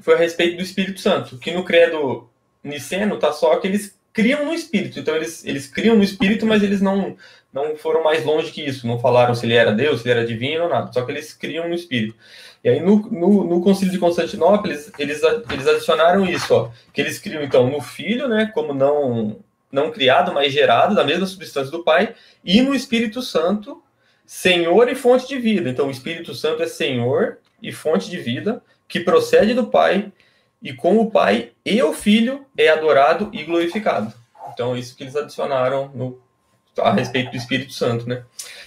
foi 0.00 0.14
a 0.14 0.18
respeito 0.18 0.56
do 0.56 0.62
Espírito 0.62 1.00
Santo, 1.00 1.38
que 1.38 1.52
no 1.52 1.64
credo 1.64 2.28
niceno 2.64 3.18
tá 3.18 3.32
só 3.32 3.56
que 3.56 3.66
eles 3.66 3.98
criam 4.12 4.44
no 4.44 4.52
Espírito. 4.52 4.98
Então 4.98 5.16
eles, 5.16 5.44
eles 5.44 5.66
criam 5.66 5.96
no 5.96 6.02
Espírito, 6.02 6.46
mas 6.46 6.62
eles 6.62 6.80
não 6.80 7.16
não 7.52 7.76
foram 7.76 8.02
mais 8.02 8.24
longe 8.24 8.50
que 8.50 8.62
isso. 8.62 8.86
Não 8.86 8.98
falaram 8.98 9.34
se 9.34 9.44
ele 9.44 9.54
era 9.54 9.72
Deus, 9.72 10.00
se 10.00 10.08
ele 10.08 10.18
era 10.20 10.26
divino 10.26 10.64
ou 10.64 10.70
nada. 10.70 10.90
Só 10.90 11.02
que 11.02 11.12
eles 11.12 11.34
criam 11.34 11.68
no 11.68 11.74
Espírito. 11.74 12.14
E 12.64 12.68
aí, 12.68 12.80
no, 12.80 12.96
no, 13.10 13.44
no 13.44 13.60
Concílio 13.60 13.92
de 13.92 13.98
Constantinopla, 13.98 14.72
eles, 14.72 14.90
eles, 14.98 15.20
eles 15.50 15.66
adicionaram 15.66 16.24
isso, 16.24 16.54
ó, 16.54 16.70
que 16.92 17.00
eles 17.00 17.18
criam, 17.18 17.42
então, 17.42 17.68
no 17.68 17.80
Filho, 17.80 18.28
né, 18.28 18.50
como 18.54 18.72
não, 18.72 19.40
não 19.70 19.90
criado, 19.90 20.32
mas 20.32 20.52
gerado, 20.52 20.94
da 20.94 21.02
mesma 21.02 21.26
substância 21.26 21.72
do 21.72 21.82
Pai, 21.82 22.14
e 22.44 22.62
no 22.62 22.72
Espírito 22.72 23.20
Santo, 23.20 23.82
Senhor 24.24 24.88
e 24.88 24.94
fonte 24.94 25.26
de 25.26 25.38
vida. 25.38 25.68
Então, 25.68 25.88
o 25.88 25.90
Espírito 25.90 26.34
Santo 26.34 26.62
é 26.62 26.66
Senhor 26.68 27.38
e 27.60 27.72
fonte 27.72 28.08
de 28.08 28.18
vida, 28.18 28.62
que 28.86 29.00
procede 29.00 29.54
do 29.54 29.66
Pai, 29.66 30.12
e 30.62 30.72
com 30.72 30.98
o 30.98 31.10
Pai 31.10 31.50
e 31.64 31.82
o 31.82 31.92
Filho 31.92 32.46
é 32.56 32.68
adorado 32.68 33.28
e 33.32 33.42
glorificado. 33.42 34.12
Então, 34.52 34.76
isso 34.76 34.96
que 34.96 35.02
eles 35.02 35.16
adicionaram 35.16 35.90
no, 35.94 36.20
a 36.78 36.92
respeito 36.92 37.30
do 37.30 37.36
Espírito 37.36 37.72
Santo, 37.72 38.08
né? 38.08 38.22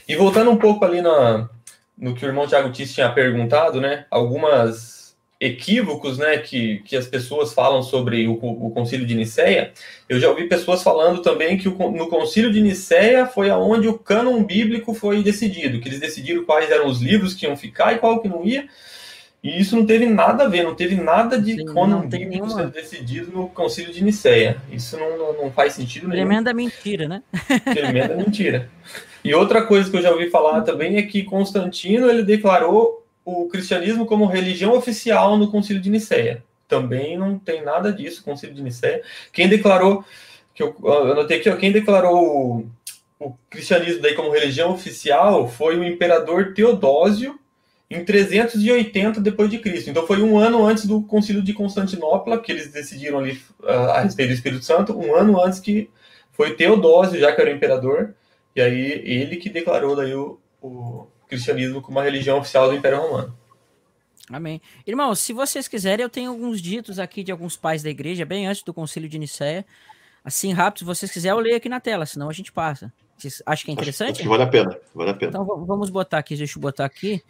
E 0.07 0.15
voltando 0.15 0.51
um 0.51 0.57
pouco 0.57 0.83
ali 0.83 1.01
na, 1.01 1.49
no 1.97 2.13
que 2.13 2.25
o 2.25 2.27
irmão 2.27 2.47
Tiago 2.47 2.71
Tis 2.71 2.93
tinha 2.93 3.11
perguntado, 3.11 3.79
né? 3.79 4.05
Algumas 4.11 5.15
equívocos, 5.39 6.17
né? 6.17 6.37
Que, 6.37 6.79
que 6.79 6.97
as 6.97 7.07
pessoas 7.07 7.53
falam 7.53 7.81
sobre 7.81 8.27
o, 8.27 8.33
o 8.33 8.71
Concílio 8.71 9.05
de 9.05 9.15
Nicéia. 9.15 9.71
Eu 10.09 10.19
já 10.19 10.29
ouvi 10.29 10.47
pessoas 10.47 10.83
falando 10.83 11.21
também 11.21 11.57
que 11.57 11.69
o, 11.69 11.91
no 11.91 12.07
Concílio 12.07 12.51
de 12.51 12.61
Nicéia 12.61 13.25
foi 13.25 13.49
aonde 13.49 13.87
o 13.87 13.97
cânon 13.97 14.43
bíblico 14.43 14.93
foi 14.93 15.23
decidido, 15.23 15.79
que 15.79 15.87
eles 15.87 15.99
decidiram 15.99 16.43
quais 16.43 16.69
eram 16.69 16.87
os 16.87 17.01
livros 17.01 17.33
que 17.33 17.45
iam 17.45 17.55
ficar 17.55 17.93
e 17.93 17.99
qual 17.99 18.21
que 18.21 18.27
não 18.27 18.43
ia. 18.43 18.67
E 19.45 19.61
isso 19.61 19.75
não 19.75 19.85
teve 19.85 20.07
nada 20.07 20.45
a 20.45 20.47
ver, 20.47 20.63
não 20.63 20.73
teve 20.73 20.95
nada 20.95 21.39
de 21.39 21.53
Sim, 21.53 21.65
cânon 21.65 22.01
bíblico 22.01 22.29
nenhuma... 22.31 22.49
sendo 22.49 22.71
decidido 22.71 23.31
no 23.31 23.47
Concílio 23.47 23.93
de 23.93 24.03
Nicéia. 24.03 24.57
Isso 24.71 24.97
não, 24.97 25.19
não, 25.19 25.33
não 25.33 25.51
faz 25.51 25.73
sentido 25.73 26.07
nenhum. 26.07 26.25
Tremenda 26.25 26.51
mentira, 26.51 27.07
né? 27.07 27.21
Tremenda 27.71 28.15
mentira. 28.15 28.71
E 29.23 29.35
outra 29.35 29.63
coisa 29.63 29.87
que 29.87 29.97
eu 29.97 30.01
já 30.01 30.09
ouvi 30.09 30.31
falar 30.31 30.61
também 30.61 30.97
é 30.97 31.03
que 31.03 31.21
Constantino 31.21 32.09
ele 32.09 32.23
declarou 32.23 33.05
o 33.23 33.45
cristianismo 33.45 34.07
como 34.07 34.25
religião 34.25 34.73
oficial 34.73 35.37
no 35.37 35.51
Concílio 35.51 35.79
de 35.79 35.91
Nicéia. 35.91 36.43
Também 36.67 37.15
não 37.15 37.37
tem 37.37 37.63
nada 37.63 37.93
disso, 37.93 38.23
Concílio 38.23 38.55
de 38.55 38.63
Nicéia. 38.63 39.03
Quem 39.31 39.47
declarou, 39.47 40.03
que 40.55 40.63
eu, 40.63 40.75
eu 40.83 41.11
anotei 41.11 41.37
aqui, 41.37 41.51
ó, 41.51 41.55
quem 41.55 41.71
declarou 41.71 42.65
o, 43.19 43.27
o 43.27 43.37
cristianismo 43.47 44.01
daí 44.01 44.15
como 44.15 44.31
religião 44.31 44.71
oficial 44.71 45.47
foi 45.47 45.77
o 45.77 45.83
imperador 45.83 46.55
Teodósio 46.55 47.39
em 47.89 48.03
380 48.03 49.21
depois 49.21 49.49
de 49.49 49.59
Cristo. 49.59 49.89
Então 49.89 50.05
foi 50.07 50.21
um 50.21 50.37
ano 50.37 50.65
antes 50.65 50.85
do 50.85 51.01
Concílio 51.03 51.41
de 51.41 51.53
Constantinopla 51.53 52.41
que 52.41 52.51
eles 52.51 52.71
decidiram 52.71 53.19
ali 53.19 53.39
uh, 53.61 53.69
a 53.69 54.01
respeito 54.01 54.29
do 54.29 54.35
Espírito 54.35 54.65
Santo, 54.65 54.97
um 54.97 55.15
ano 55.15 55.39
antes 55.41 55.59
que 55.59 55.89
foi 56.31 56.55
Teodósio, 56.55 57.19
já 57.19 57.33
que 57.33 57.41
era 57.41 57.51
o 57.51 57.53
imperador, 57.53 58.13
e 58.55 58.61
aí 58.61 59.01
ele 59.05 59.37
que 59.37 59.49
declarou 59.49 59.95
daí 59.95 60.13
o, 60.13 60.39
o 60.61 61.07
cristianismo 61.27 61.81
como 61.81 61.97
uma 61.97 62.03
religião 62.03 62.39
oficial 62.39 62.69
do 62.69 62.75
Império 62.75 62.99
Romano. 62.99 63.37
Amém. 64.29 64.59
Irmãos, 64.87 65.19
se 65.19 65.33
vocês 65.33 65.67
quiserem, 65.67 66.03
eu 66.03 66.09
tenho 66.09 66.31
alguns 66.31 66.59
ditos 66.59 66.97
aqui 66.97 67.23
de 67.23 67.31
alguns 67.31 67.55
pais 67.55 67.83
da 67.83 67.89
igreja, 67.89 68.25
bem 68.25 68.47
antes 68.47 68.63
do 68.63 68.73
concílio 68.73 69.07
de 69.07 69.19
Nicéia. 69.19 69.65
Assim, 70.23 70.51
rápido, 70.51 70.79
se 70.79 70.85
vocês 70.85 71.11
quiserem, 71.11 71.37
eu 71.37 71.43
leio 71.43 71.55
aqui 71.55 71.69
na 71.69 71.79
tela, 71.79 72.05
senão 72.05 72.27
a 72.27 72.33
gente 72.33 72.51
passa. 72.51 72.91
Vocês 73.15 73.43
acham 73.45 73.65
que 73.65 73.71
é 73.71 73.73
interessante? 73.73 74.09
Acho, 74.09 74.21
acho 74.21 74.23
que 74.23 74.27
vale 74.27 74.43
a 74.43 74.47
pena, 74.47 74.79
vale 74.93 75.11
a 75.11 75.13
pena. 75.13 75.29
Então 75.29 75.45
vamos 75.45 75.89
botar 75.91 76.17
aqui, 76.17 76.35
deixa 76.35 76.57
eu 76.57 76.61
botar 76.61 76.85
aqui, 76.85 77.23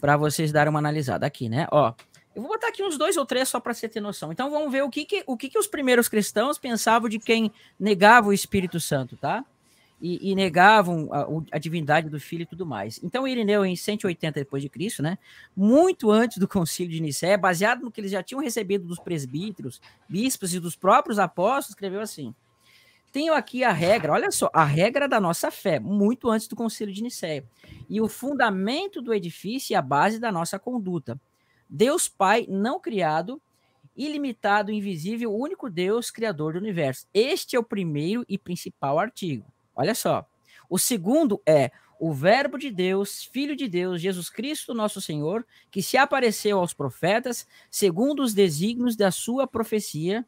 para 0.00 0.16
vocês 0.16 0.52
darem 0.52 0.70
uma 0.70 0.78
analisada 0.78 1.26
aqui, 1.26 1.48
né? 1.48 1.66
Ó, 1.70 1.92
eu 2.34 2.42
vou 2.42 2.50
botar 2.50 2.68
aqui 2.68 2.82
uns 2.82 2.98
dois 2.98 3.16
ou 3.16 3.24
três 3.24 3.48
só 3.48 3.60
para 3.60 3.72
você 3.72 3.88
ter 3.88 4.00
noção. 4.00 4.32
Então 4.32 4.50
vamos 4.50 4.70
ver 4.70 4.82
o 4.82 4.90
que, 4.90 5.04
que 5.04 5.22
o 5.26 5.36
que, 5.36 5.48
que 5.48 5.58
os 5.58 5.66
primeiros 5.66 6.08
cristãos 6.08 6.58
pensavam 6.58 7.08
de 7.08 7.18
quem 7.18 7.52
negava 7.78 8.28
o 8.28 8.32
Espírito 8.32 8.80
Santo, 8.80 9.16
tá? 9.16 9.44
e, 10.00 10.32
e 10.32 10.34
negavam 10.34 11.08
a, 11.10 11.56
a, 11.56 11.58
divindade 11.58 12.10
do 12.10 12.20
filho 12.20 12.42
e 12.42 12.46
tudo 12.46 12.66
mais. 12.66 13.00
Então, 13.02 13.26
Irineu, 13.26 13.64
em 13.64 13.74
180 13.74 14.40
depois 14.40 14.62
de 14.62 14.68
Cristo, 14.68 15.02
né, 15.02 15.16
muito 15.56 16.10
antes 16.10 16.36
do 16.36 16.46
concílio 16.46 16.92
de 16.92 17.00
Nicéia, 17.00 17.38
baseado 17.38 17.80
no 17.80 17.90
que 17.90 18.02
eles 18.02 18.10
já 18.10 18.22
tinham 18.22 18.42
recebido 18.42 18.86
dos 18.86 18.98
presbíteros, 18.98 19.80
bispos 20.06 20.54
e 20.54 20.60
dos 20.60 20.76
próprios 20.76 21.18
apóstolos, 21.18 21.70
escreveu 21.70 22.02
assim: 22.02 22.34
Tenho 23.14 23.32
aqui 23.32 23.62
a 23.62 23.70
regra, 23.70 24.12
olha 24.12 24.28
só, 24.32 24.50
a 24.52 24.64
regra 24.64 25.06
da 25.06 25.20
nossa 25.20 25.48
fé, 25.48 25.78
muito 25.78 26.28
antes 26.28 26.48
do 26.48 26.56
concílio 26.56 26.92
de 26.92 27.00
Nicéia, 27.00 27.44
e 27.88 28.00
o 28.00 28.08
fundamento 28.08 29.00
do 29.00 29.14
edifício 29.14 29.72
e 29.72 29.76
a 29.76 29.80
base 29.80 30.18
da 30.18 30.32
nossa 30.32 30.58
conduta. 30.58 31.16
Deus 31.70 32.08
Pai 32.08 32.44
não 32.48 32.80
criado, 32.80 33.40
ilimitado, 33.96 34.72
invisível, 34.72 35.32
único 35.32 35.70
Deus, 35.70 36.10
criador 36.10 36.54
do 36.54 36.58
universo. 36.58 37.06
Este 37.14 37.54
é 37.54 37.58
o 37.58 37.62
primeiro 37.62 38.24
e 38.28 38.36
principal 38.36 38.98
artigo. 38.98 39.46
Olha 39.76 39.94
só. 39.94 40.26
O 40.68 40.76
segundo 40.76 41.40
é 41.46 41.70
o 42.00 42.12
Verbo 42.12 42.58
de 42.58 42.68
Deus, 42.68 43.22
Filho 43.22 43.54
de 43.54 43.68
Deus, 43.68 44.00
Jesus 44.00 44.28
Cristo, 44.28 44.74
nosso 44.74 45.00
Senhor, 45.00 45.46
que 45.70 45.84
se 45.84 45.96
apareceu 45.96 46.58
aos 46.58 46.74
profetas 46.74 47.46
segundo 47.70 48.24
os 48.24 48.34
desígnios 48.34 48.96
da 48.96 49.12
sua 49.12 49.46
profecia, 49.46 50.26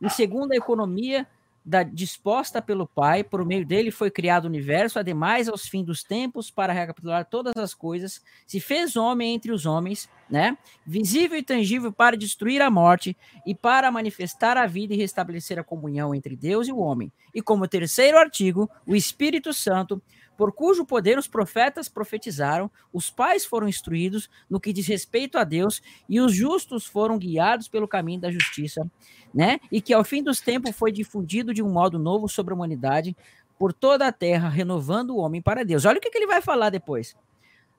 e 0.00 0.08
segundo 0.08 0.52
a 0.52 0.56
economia 0.56 1.26
da, 1.64 1.82
disposta 1.82 2.62
pelo 2.62 2.86
Pai, 2.86 3.22
por 3.22 3.44
meio 3.44 3.66
dele 3.66 3.90
foi 3.90 4.10
criado 4.10 4.44
o 4.44 4.48
universo, 4.48 4.98
ademais, 4.98 5.48
aos 5.48 5.68
fins 5.68 5.84
dos 5.84 6.02
tempos, 6.02 6.50
para 6.50 6.72
recapitular 6.72 7.24
todas 7.24 7.56
as 7.56 7.74
coisas, 7.74 8.22
se 8.46 8.60
fez 8.60 8.96
homem 8.96 9.34
entre 9.34 9.52
os 9.52 9.66
homens, 9.66 10.08
né? 10.28 10.56
Visível 10.86 11.38
e 11.38 11.42
tangível 11.42 11.92
para 11.92 12.16
destruir 12.16 12.62
a 12.62 12.70
morte 12.70 13.16
e 13.46 13.54
para 13.54 13.90
manifestar 13.90 14.56
a 14.56 14.66
vida 14.66 14.94
e 14.94 14.96
restabelecer 14.96 15.58
a 15.58 15.64
comunhão 15.64 16.14
entre 16.14 16.36
Deus 16.36 16.68
e 16.68 16.72
o 16.72 16.78
homem. 16.78 17.12
E 17.34 17.42
como 17.42 17.68
terceiro 17.68 18.18
artigo, 18.18 18.70
o 18.86 18.94
Espírito 18.94 19.52
Santo, 19.52 20.02
por 20.40 20.52
cujo 20.52 20.86
poder 20.86 21.18
os 21.18 21.28
profetas 21.28 21.86
profetizaram, 21.86 22.70
os 22.90 23.10
pais 23.10 23.44
foram 23.44 23.68
instruídos 23.68 24.30
no 24.48 24.58
que 24.58 24.72
diz 24.72 24.86
respeito 24.86 25.36
a 25.36 25.44
Deus 25.44 25.82
e 26.08 26.18
os 26.18 26.34
justos 26.34 26.86
foram 26.86 27.18
guiados 27.18 27.68
pelo 27.68 27.86
caminho 27.86 28.22
da 28.22 28.30
justiça, 28.30 28.90
né? 29.34 29.60
E 29.70 29.82
que 29.82 29.92
ao 29.92 30.02
fim 30.02 30.22
dos 30.22 30.40
tempos 30.40 30.74
foi 30.74 30.92
difundido 30.92 31.52
de 31.52 31.62
um 31.62 31.68
modo 31.68 31.98
novo 31.98 32.26
sobre 32.26 32.54
a 32.54 32.56
humanidade 32.56 33.14
por 33.58 33.74
toda 33.74 34.06
a 34.06 34.12
terra, 34.12 34.48
renovando 34.48 35.10
o 35.10 35.18
homem 35.18 35.42
para 35.42 35.62
Deus. 35.62 35.84
Olha 35.84 35.98
o 35.98 36.00
que, 36.00 36.08
que 36.08 36.16
ele 36.16 36.26
vai 36.26 36.40
falar 36.40 36.70
depois, 36.70 37.14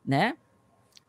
né? 0.06 0.38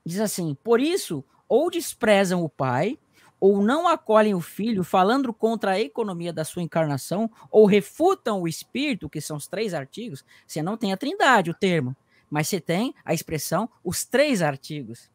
Diz 0.06 0.20
assim: 0.20 0.56
Por 0.64 0.80
isso, 0.80 1.22
ou 1.46 1.70
desprezam 1.70 2.42
o 2.42 2.48
Pai, 2.48 2.98
ou 3.42 3.60
não 3.60 3.88
acolhem 3.88 4.34
o 4.34 4.40
filho, 4.40 4.84
falando 4.84 5.34
contra 5.34 5.72
a 5.72 5.80
economia 5.80 6.32
da 6.32 6.44
sua 6.44 6.62
encarnação, 6.62 7.28
ou 7.50 7.66
refutam 7.66 8.40
o 8.40 8.46
espírito, 8.46 9.10
que 9.10 9.20
são 9.20 9.36
os 9.36 9.48
três 9.48 9.74
artigos, 9.74 10.24
você 10.46 10.62
não 10.62 10.76
tem 10.76 10.92
a 10.92 10.96
trindade, 10.96 11.50
o 11.50 11.54
termo, 11.54 11.96
mas 12.30 12.46
você 12.46 12.60
tem 12.60 12.94
a 13.04 13.12
expressão, 13.12 13.68
os 13.82 14.04
três 14.04 14.42
artigos. 14.42 15.10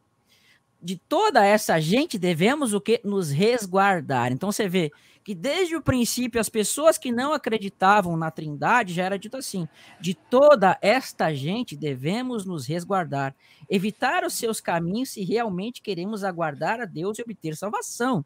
De 0.81 0.97
toda 0.97 1.45
essa 1.45 1.79
gente 1.79 2.17
devemos 2.17 2.73
o 2.73 2.79
que? 2.81 3.01
Nos 3.03 3.31
resguardar. 3.31 4.31
Então 4.31 4.51
você 4.51 4.67
vê 4.67 4.91
que 5.23 5.35
desde 5.35 5.75
o 5.75 5.81
princípio 5.81 6.39
as 6.39 6.47
pessoas 6.47 6.97
que 6.97 7.11
não 7.11 7.33
acreditavam 7.33 8.15
na 8.15 8.31
Trindade 8.31 8.93
já 8.93 9.03
era 9.03 9.19
dito 9.19 9.35
assim: 9.35 9.67
de 9.99 10.13
toda 10.13 10.77
esta 10.81 11.33
gente 11.33 11.75
devemos 11.75 12.45
nos 12.45 12.65
resguardar, 12.65 13.35
evitar 13.69 14.23
os 14.23 14.35
seus 14.35 14.61
caminhos 14.61 15.09
se 15.09 15.23
realmente 15.23 15.81
queremos 15.81 16.23
aguardar 16.23 16.79
a 16.79 16.85
Deus 16.85 17.19
e 17.19 17.21
obter 17.21 17.57
salvação. 17.57 18.23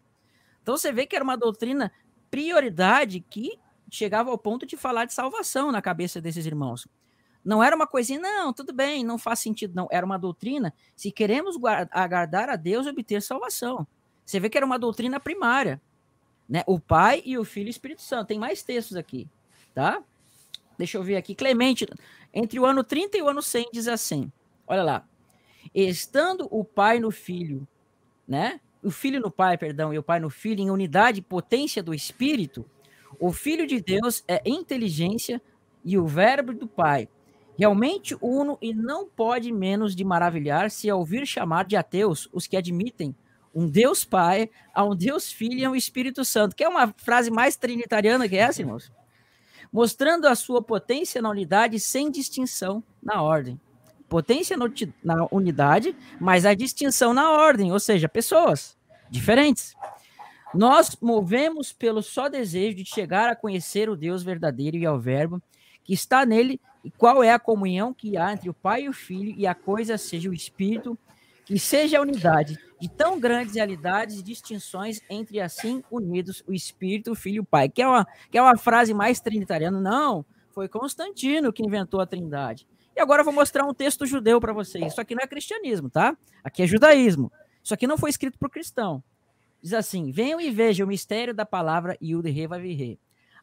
Então 0.62 0.77
você 0.77 0.91
vê 0.91 1.08
que 1.08 1.15
era 1.15 1.24
uma 1.24 1.36
doutrina 1.36 1.91
prioridade 2.29 3.20
que 3.20 3.58
chegava 3.89 4.29
ao 4.29 4.38
ponto 4.38 4.65
de 4.65 4.77
falar 4.77 5.05
de 5.05 5.13
salvação 5.13 5.72
na 5.72 5.81
cabeça 5.81 6.22
desses 6.22 6.46
irmãos. 6.46 6.88
Não 7.44 7.64
era 7.64 7.76
uma 7.76 7.88
coisinha, 7.88 8.20
não, 8.20 8.54
tudo 8.54 8.72
bem, 8.72 9.04
não 9.04 9.18
faz 9.18 9.40
sentido, 9.40 9.74
não. 9.76 9.88
Era 9.92 10.06
uma 10.06 10.18
doutrina, 10.18 10.74
se 10.96 11.12
queremos 11.12 11.58
aguardar 11.92 12.50
a 12.50 12.56
Deus 12.56 12.86
obter 12.88 13.22
salvação. 13.22 13.88
Você 14.26 14.40
vê 14.40 14.50
que 14.50 14.58
era 14.58 14.66
uma 14.66 14.78
doutrina 14.78 15.20
primária 15.20 15.82
né? 16.52 16.64
O 16.68 16.78
Pai 16.78 17.24
e 17.26 17.38
o 17.38 17.46
Filho 17.46 17.68
e 17.68 17.70
o 17.70 17.72
Espírito 17.72 18.02
Santo. 18.02 18.28
Tem 18.28 18.38
mais 18.38 18.62
textos 18.62 18.98
aqui, 18.98 19.26
tá? 19.74 20.04
Deixa 20.78 20.98
eu 20.98 21.04
ver 21.04 21.16
aqui. 21.16 21.34
Clemente, 21.34 21.88
entre 22.34 22.60
o 22.60 22.66
ano 22.66 22.84
30 22.84 23.18
e 23.18 23.22
o 23.22 23.30
ano 23.30 23.42
100, 23.42 23.70
diz 23.72 23.88
assim: 23.88 24.30
olha 24.68 24.84
lá. 24.84 25.08
Estando 25.74 26.48
o 26.52 26.66
Pai 26.66 27.00
no 27.00 27.10
Filho, 27.10 27.66
né? 28.28 28.60
O 28.84 28.92
Filho 28.92 29.22
no 29.22 29.32
Pai, 29.32 29.58
perdão, 29.58 29.94
e 29.94 29.98
o 29.98 30.04
Pai 30.04 30.20
no 30.20 30.30
Filho, 30.30 30.60
em 30.60 30.70
unidade 30.70 31.20
e 31.20 31.22
potência 31.22 31.82
do 31.82 31.94
Espírito, 31.94 32.66
o 33.18 33.32
Filho 33.32 33.66
de 33.66 33.80
Deus 33.80 34.22
é 34.28 34.42
inteligência 34.44 35.42
e 35.86 35.98
o 35.98 36.06
Verbo 36.06 36.54
do 36.54 36.68
Pai. 36.68 37.08
Realmente 37.62 38.18
uno 38.20 38.58
e 38.60 38.74
não 38.74 39.06
pode 39.06 39.51
menos 39.51 39.96
de 39.96 40.03
maravilhar 40.03 40.72
se 40.72 40.89
ao 40.89 40.98
ouvir 40.98 41.27
chamar 41.27 41.63
de 41.63 41.75
ateus 41.75 42.27
os 42.34 42.48
que 42.48 42.58
admitem 42.58 43.15
um 43.53 43.70
Deus 43.70 44.03
Pai, 44.03 44.50
a 44.74 44.84
um 44.84 44.96
Deus 44.96 45.32
Filho 45.32 45.60
e 45.60 45.63
a 45.63 45.70
um 45.70 45.75
Espírito 45.75 46.25
Santo, 46.25 46.56
que 46.56 46.63
é 46.63 46.68
uma 46.68 46.91
frase 46.98 47.30
mais 47.30 47.56
trinitariana 47.56 48.27
que 48.27 48.36
essa, 48.36 48.63
irmãos. 48.63 48.91
Mostrando 49.72 50.27
a 50.27 50.34
sua 50.34 50.60
potência 50.60 51.22
na 51.22 51.30
unidade 51.30 51.80
sem 51.80 52.10
distinção 52.10 52.84
na 53.00 53.22
ordem. 53.22 53.62
Potência 54.10 54.58
na 54.58 55.27
unidade, 55.32 55.96
mas 56.20 56.48
a 56.48 56.56
distinção 56.56 57.13
na 57.13 57.30
ordem, 57.30 57.72
ou 57.72 57.80
seja, 57.80 58.10
pessoas 58.10 58.75
diferentes. 59.08 59.75
Nós 60.51 60.98
movemos 61.00 61.72
pelo 61.72 62.01
só 62.01 62.27
desejo 62.27 62.77
de 62.77 62.86
chegar 62.86 63.30
a 63.30 63.36
conhecer 63.36 63.88
o 63.88 63.96
Deus 63.96 64.24
verdadeiro 64.24 64.77
e 64.77 64.86
ao 64.88 65.00
Verbo 65.00 65.39
que 65.84 65.94
está 65.94 66.26
nele, 66.26 66.60
e 66.84 66.92
qual 66.92 67.24
é 67.24 67.32
a 67.32 67.40
comunhão 67.40 67.94
que 67.94 68.18
há 68.18 68.34
entre 68.34 68.50
o 68.50 68.54
Pai 68.54 68.84
e 68.84 68.90
o 68.90 68.94
Filho, 68.94 69.34
e 69.38 69.46
a 69.46 69.54
coisa 69.54 69.98
seja 69.98 70.30
o 70.30 70.34
Espírito, 70.34 70.98
que 71.46 71.60
seja 71.60 71.98
a 71.98 72.02
unidade 72.02 72.58
de 72.80 72.90
tão 72.90 73.20
grandes 73.20 73.56
realidades 73.56 74.20
e 74.20 74.24
distinções 74.24 75.02
entre 75.10 75.40
assim 75.40 75.84
unidos 75.92 76.44
o 76.48 76.54
Espírito, 76.54 77.12
o 77.12 77.16
Filho 77.16 77.36
e 77.36 77.40
o 77.42 77.46
Pai. 77.46 77.70
Que 77.70 77.82
é 77.82 77.88
uma, 77.88 78.08
que 78.32 78.38
é 78.38 78.42
uma 78.42 78.58
frase 78.58 78.94
mais 78.94 79.20
trinitariana. 79.20 79.80
Não, 79.80 80.26
foi 80.52 80.68
Constantino 80.68 81.54
que 81.54 81.64
inventou 81.64 82.00
a 82.00 82.06
trindade. 82.06 82.68
E 82.96 83.00
agora 83.00 83.22
eu 83.22 83.26
vou 83.26 83.34
mostrar 83.34 83.66
um 83.66 83.74
texto 83.74 84.06
judeu 84.06 84.40
para 84.42 84.54
vocês. 84.54 84.94
Isso 84.94 85.02
aqui 85.02 85.14
não 85.14 85.24
é 85.24 85.28
cristianismo, 85.28 85.90
tá? 85.90 86.18
Aqui 86.44 86.64
é 86.64 86.68
judaísmo. 86.68 87.32
Isso 87.64 87.74
aqui 87.74 87.86
não 87.86 87.98
foi 87.98 88.10
escrito 88.10 88.40
por 88.40 88.50
cristão. 88.50 89.04
Diz 89.62 89.74
assim: 89.74 90.12
Venham 90.12 90.42
e 90.42 90.50
vejam 90.50 90.86
o 90.86 90.90
mistério 90.90 91.34
da 91.34 91.46
palavra 91.46 91.98
Yud 92.02 92.30
Re 92.30 92.48
Vav 92.48 92.64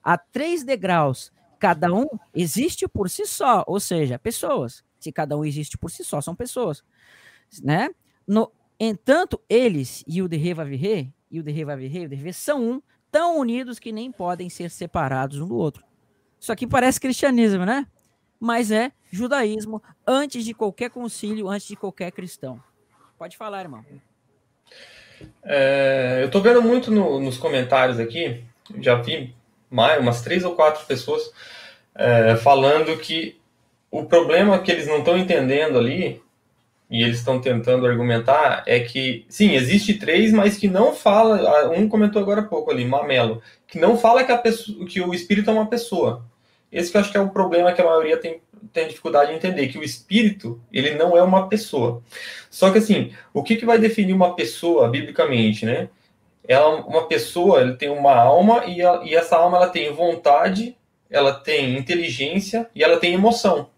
Há 0.02 0.18
três 0.18 0.64
degraus, 0.64 1.32
cada 1.58 1.92
um 1.92 2.06
existe 2.34 2.86
por 2.88 3.10
si 3.10 3.26
só, 3.26 3.64
ou 3.66 3.80
seja, 3.80 4.18
pessoas. 4.18 4.84
Se 4.98 5.12
cada 5.12 5.36
um 5.36 5.44
existe 5.44 5.76
por 5.76 5.90
si 5.90 6.04
só, 6.04 6.20
são 6.20 6.34
pessoas. 6.34 6.82
Né? 7.62 7.90
No, 8.26 8.52
Entanto, 8.80 9.40
eles 9.48 10.04
e 10.06 10.22
o 10.22 10.28
de 10.28 10.36
Revavirre, 10.36 11.12
e 11.30 11.40
o 11.40 11.42
de 11.42 11.50
Revavirre, 11.50 12.06
o 12.06 12.08
de 12.08 12.14
Revavirre, 12.14 12.32
são 12.32 12.62
um, 12.62 12.82
tão 13.10 13.38
unidos 13.38 13.78
que 13.78 13.90
nem 13.90 14.12
podem 14.12 14.48
ser 14.48 14.70
separados 14.70 15.40
um 15.40 15.48
do 15.48 15.56
outro. 15.56 15.84
Isso 16.38 16.52
aqui 16.52 16.64
parece 16.64 17.00
cristianismo, 17.00 17.64
né? 17.64 17.86
Mas 18.38 18.70
é 18.70 18.92
judaísmo 19.10 19.82
antes 20.06 20.44
de 20.44 20.54
qualquer 20.54 20.90
concílio, 20.90 21.48
antes 21.48 21.66
de 21.66 21.74
qualquer 21.74 22.12
cristão. 22.12 22.62
Pode 23.18 23.36
falar, 23.36 23.62
irmão. 23.62 23.84
É, 25.42 26.20
eu 26.20 26.26
estou 26.26 26.40
vendo 26.40 26.62
muito 26.62 26.88
no, 26.88 27.18
nos 27.18 27.36
comentários 27.36 27.98
aqui, 27.98 28.44
já 28.80 28.94
vi 29.02 29.34
mais, 29.70 30.00
umas 30.00 30.22
três 30.22 30.44
ou 30.44 30.54
quatro 30.54 30.84
pessoas 30.86 31.30
é, 31.94 32.36
falando 32.36 32.96
que 32.96 33.38
o 33.90 34.04
problema 34.04 34.58
que 34.58 34.70
eles 34.70 34.86
não 34.86 34.98
estão 34.98 35.18
entendendo 35.18 35.78
ali 35.78 36.22
e 36.90 37.02
eles 37.02 37.18
estão 37.18 37.40
tentando 37.40 37.86
argumentar 37.86 38.62
é 38.66 38.80
que, 38.80 39.26
sim, 39.28 39.54
existe 39.54 39.94
três, 39.94 40.32
mas 40.32 40.56
que 40.56 40.68
não 40.68 40.94
fala, 40.94 41.70
um 41.70 41.88
comentou 41.88 42.22
agora 42.22 42.40
há 42.40 42.44
pouco 42.44 42.70
ali, 42.70 42.84
Mamelo, 42.84 43.42
que 43.66 43.78
não 43.78 43.98
fala 43.98 44.24
que, 44.24 44.32
a 44.32 44.38
pessoa, 44.38 44.86
que 44.86 45.00
o 45.00 45.12
espírito 45.12 45.50
é 45.50 45.52
uma 45.52 45.66
pessoa. 45.66 46.24
Esse 46.72 46.90
que 46.90 46.96
eu 46.96 47.00
acho 47.00 47.10
que 47.10 47.18
é 47.18 47.20
o 47.20 47.30
problema 47.30 47.72
que 47.72 47.80
a 47.80 47.84
maioria 47.84 48.16
tem, 48.16 48.40
tem 48.72 48.88
dificuldade 48.88 49.30
de 49.30 49.36
entender, 49.36 49.68
que 49.68 49.78
o 49.78 49.82
espírito, 49.82 50.60
ele 50.72 50.94
não 50.94 51.16
é 51.16 51.22
uma 51.22 51.48
pessoa. 51.48 52.02
Só 52.50 52.70
que, 52.70 52.78
assim, 52.78 53.12
o 53.34 53.42
que, 53.42 53.56
que 53.56 53.66
vai 53.66 53.78
definir 53.78 54.14
uma 54.14 54.34
pessoa, 54.34 54.88
biblicamente, 54.88 55.66
né? 55.66 55.88
Ela, 56.48 56.76
uma 56.76 57.06
pessoa, 57.06 57.60
ele 57.60 57.74
tem 57.74 57.90
uma 57.90 58.14
alma 58.14 58.64
e, 58.64 58.82
a, 58.82 59.02
e 59.04 59.14
essa 59.14 59.36
alma, 59.36 59.58
ela 59.58 59.68
tem 59.68 59.92
vontade, 59.92 60.74
ela 61.10 61.32
tem 61.32 61.76
inteligência 61.76 62.68
e 62.74 62.82
ela 62.82 62.98
tem 62.98 63.12
emoção. 63.12 63.68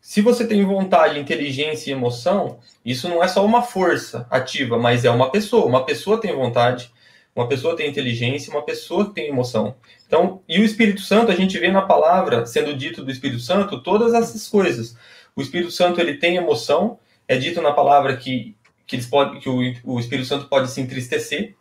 Se 0.00 0.22
você 0.22 0.46
tem 0.46 0.64
vontade, 0.64 1.18
inteligência 1.18 1.90
e 1.90 1.92
emoção, 1.92 2.60
isso 2.82 3.08
não 3.08 3.22
é 3.22 3.28
só 3.28 3.44
uma 3.44 3.60
força 3.60 4.26
ativa, 4.30 4.78
mas 4.78 5.04
é 5.04 5.10
uma 5.10 5.30
pessoa. 5.30 5.66
Uma 5.66 5.84
pessoa 5.84 6.18
tem 6.18 6.34
vontade, 6.34 6.90
uma 7.36 7.46
pessoa 7.46 7.76
tem 7.76 7.90
inteligência, 7.90 8.50
uma 8.50 8.62
pessoa 8.62 9.12
tem 9.12 9.28
emoção. 9.28 9.74
Então, 10.06 10.40
e 10.48 10.58
o 10.58 10.64
Espírito 10.64 11.02
Santo, 11.02 11.30
a 11.30 11.34
gente 11.34 11.58
vê 11.58 11.70
na 11.70 11.82
palavra 11.82 12.46
sendo 12.46 12.74
dito 12.74 13.04
do 13.04 13.10
Espírito 13.10 13.40
Santo 13.40 13.82
todas 13.82 14.14
essas 14.14 14.48
coisas. 14.48 14.96
O 15.36 15.42
Espírito 15.42 15.70
Santo 15.70 16.00
ele 16.00 16.14
tem 16.14 16.36
emoção, 16.36 16.98
é 17.28 17.36
dito 17.36 17.60
na 17.60 17.72
palavra 17.72 18.16
que, 18.16 18.56
que, 18.86 18.96
eles 18.96 19.06
pode, 19.06 19.40
que 19.40 19.48
o, 19.48 19.60
o 19.84 20.00
Espírito 20.00 20.26
Santo 20.26 20.48
pode 20.48 20.70
se 20.70 20.80
entristecer. 20.80 21.54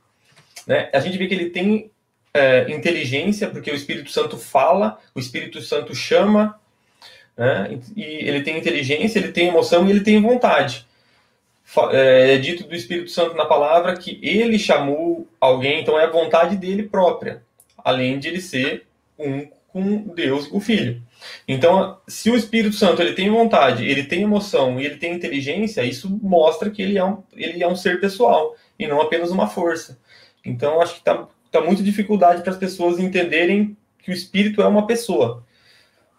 Né? 0.67 0.89
A 0.93 0.99
gente 0.99 1.17
vê 1.17 1.27
que 1.27 1.33
ele 1.33 1.49
tem 1.49 1.89
é, 2.33 2.69
inteligência, 2.69 3.49
porque 3.49 3.71
o 3.71 3.75
Espírito 3.75 4.11
Santo 4.11 4.37
fala, 4.37 4.99
o 5.15 5.19
Espírito 5.19 5.61
Santo 5.61 5.95
chama, 5.95 6.59
né? 7.37 7.79
E 7.95 8.03
ele 8.03 8.41
tem 8.41 8.57
inteligência, 8.57 9.19
ele 9.19 9.31
tem 9.31 9.47
emoção 9.47 9.87
e 9.87 9.91
ele 9.91 10.01
tem 10.01 10.21
vontade. 10.21 10.85
É, 11.91 12.33
é 12.33 12.37
dito 12.37 12.63
do 12.67 12.75
Espírito 12.75 13.11
Santo 13.11 13.35
na 13.35 13.45
palavra 13.45 13.95
que 13.95 14.19
ele 14.23 14.57
chamou 14.57 15.27
alguém, 15.39 15.81
então 15.81 15.99
é 15.99 16.05
a 16.05 16.09
vontade 16.09 16.55
dele 16.57 16.83
própria, 16.83 17.43
além 17.77 18.17
de 18.19 18.27
ele 18.27 18.41
ser 18.41 18.87
um 19.17 19.47
com 19.67 19.97
Deus 20.15 20.49
o 20.51 20.59
Filho. 20.59 21.01
Então, 21.47 21.97
se 22.07 22.31
o 22.31 22.35
Espírito 22.35 22.75
Santo 22.75 23.01
ele 23.01 23.13
tem 23.13 23.29
vontade, 23.29 23.85
ele 23.85 24.03
tem 24.03 24.23
emoção 24.23 24.79
e 24.79 24.85
ele 24.85 24.95
tem 24.95 25.13
inteligência, 25.13 25.83
isso 25.83 26.09
mostra 26.21 26.69
que 26.71 26.81
ele 26.81 26.97
é 26.97 27.03
um, 27.03 27.21
ele 27.35 27.61
é 27.61 27.67
um 27.67 27.75
ser 27.75 27.99
pessoal 27.99 28.55
e 28.79 28.87
não 28.87 29.01
apenas 29.01 29.29
uma 29.29 29.47
força. 29.47 29.99
Então, 30.47 30.81
acho 30.81 30.93
que 30.93 30.99
está 30.99 31.27
tá 31.51 31.61
muita 31.61 31.83
dificuldade 31.83 32.41
para 32.41 32.51
as 32.51 32.57
pessoas 32.57 32.99
entenderem 32.99 33.75
que 33.99 34.09
o 34.09 34.13
Espírito 34.13 34.61
é 34.61 34.67
uma 34.67 34.87
pessoa. 34.87 35.45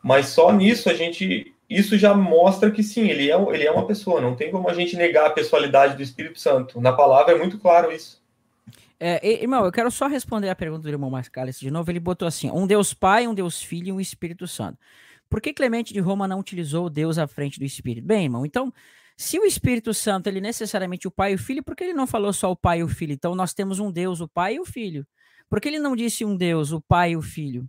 Mas 0.02 0.26
só 0.26 0.52
nisso 0.52 0.90
a 0.90 0.94
gente. 0.94 1.54
Isso 1.68 1.98
já 1.98 2.14
mostra 2.14 2.70
que 2.70 2.82
sim, 2.82 3.08
ele 3.08 3.30
é, 3.30 3.36
ele 3.54 3.64
é 3.64 3.70
uma 3.70 3.86
pessoa. 3.86 4.20
Não 4.20 4.34
tem 4.34 4.50
como 4.50 4.68
a 4.68 4.74
gente 4.74 4.96
negar 4.96 5.26
a 5.26 5.30
pessoalidade 5.30 5.96
do 5.96 6.02
Espírito 6.02 6.40
Santo. 6.40 6.80
Na 6.80 6.92
palavra 6.92 7.34
é 7.34 7.38
muito 7.38 7.58
claro 7.58 7.92
isso. 7.92 8.22
É, 9.00 9.42
irmão, 9.42 9.64
eu 9.64 9.70
quero 9.70 9.90
só 9.90 10.06
responder 10.06 10.48
a 10.48 10.56
pergunta 10.56 10.82
do 10.82 10.88
irmão 10.88 11.10
Mascalis 11.10 11.60
de 11.60 11.70
novo. 11.70 11.90
Ele 11.90 12.00
botou 12.00 12.26
assim: 12.26 12.50
um 12.50 12.66
Deus 12.66 12.94
Pai, 12.94 13.26
um 13.26 13.34
Deus 13.34 13.62
Filho 13.62 13.88
e 13.88 13.92
um 13.92 14.00
Espírito 14.00 14.46
Santo. 14.46 14.78
Por 15.28 15.40
que 15.40 15.52
Clemente 15.52 15.92
de 15.92 16.00
Roma 16.00 16.26
não 16.26 16.40
utilizou 16.40 16.88
Deus 16.88 17.18
à 17.18 17.26
frente 17.26 17.58
do 17.58 17.64
Espírito? 17.64 18.06
Bem, 18.06 18.24
irmão, 18.24 18.46
então, 18.46 18.72
se 19.18 19.38
o 19.38 19.44
Espírito 19.44 19.92
Santo 19.92 20.28
ele 20.28 20.40
necessariamente 20.40 21.06
o 21.06 21.10
Pai 21.10 21.32
e 21.32 21.34
o 21.34 21.38
Filho, 21.38 21.62
por 21.62 21.76
que 21.76 21.84
ele 21.84 21.92
não 21.92 22.06
falou 22.06 22.32
só 22.32 22.50
o 22.50 22.56
Pai 22.56 22.78
e 22.80 22.82
o 22.84 22.88
Filho? 22.88 23.12
Então 23.12 23.34
nós 23.34 23.52
temos 23.52 23.78
um 23.78 23.92
Deus, 23.92 24.20
o 24.20 24.28
Pai 24.28 24.54
e 24.54 24.60
o 24.60 24.64
Filho. 24.64 25.06
Por 25.50 25.60
que 25.60 25.68
ele 25.68 25.78
não 25.78 25.96
disse 25.96 26.24
um 26.24 26.36
Deus, 26.36 26.72
o 26.72 26.80
Pai 26.80 27.12
e 27.12 27.16
o 27.16 27.22
Filho? 27.22 27.68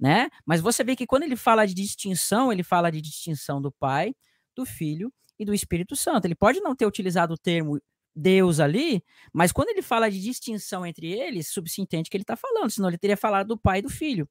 né? 0.00 0.30
Mas 0.46 0.62
você 0.62 0.82
vê 0.82 0.96
que 0.96 1.06
quando 1.06 1.24
ele 1.24 1.36
fala 1.36 1.66
de 1.66 1.74
distinção, 1.74 2.50
ele 2.50 2.62
fala 2.62 2.90
de 2.90 3.02
distinção 3.02 3.60
do 3.60 3.70
Pai, 3.70 4.14
do 4.56 4.64
Filho 4.64 5.12
e 5.38 5.44
do 5.44 5.52
Espírito 5.52 5.94
Santo. 5.94 6.24
Ele 6.24 6.34
pode 6.34 6.60
não 6.60 6.74
ter 6.74 6.86
utilizado 6.86 7.34
o 7.34 7.38
termo 7.38 7.78
Deus 8.16 8.58
ali, 8.58 9.04
mas 9.32 9.52
quando 9.52 9.68
ele 9.68 9.82
fala 9.82 10.10
de 10.10 10.20
distinção 10.20 10.86
entre 10.86 11.12
eles, 11.12 11.48
subsintende 11.48 12.08
que 12.08 12.16
ele 12.16 12.22
está 12.22 12.34
falando, 12.34 12.70
senão 12.70 12.88
ele 12.88 12.98
teria 12.98 13.16
falado 13.16 13.48
do 13.48 13.58
Pai 13.58 13.80
e 13.80 13.82
do 13.82 13.90
Filho. 13.90 14.28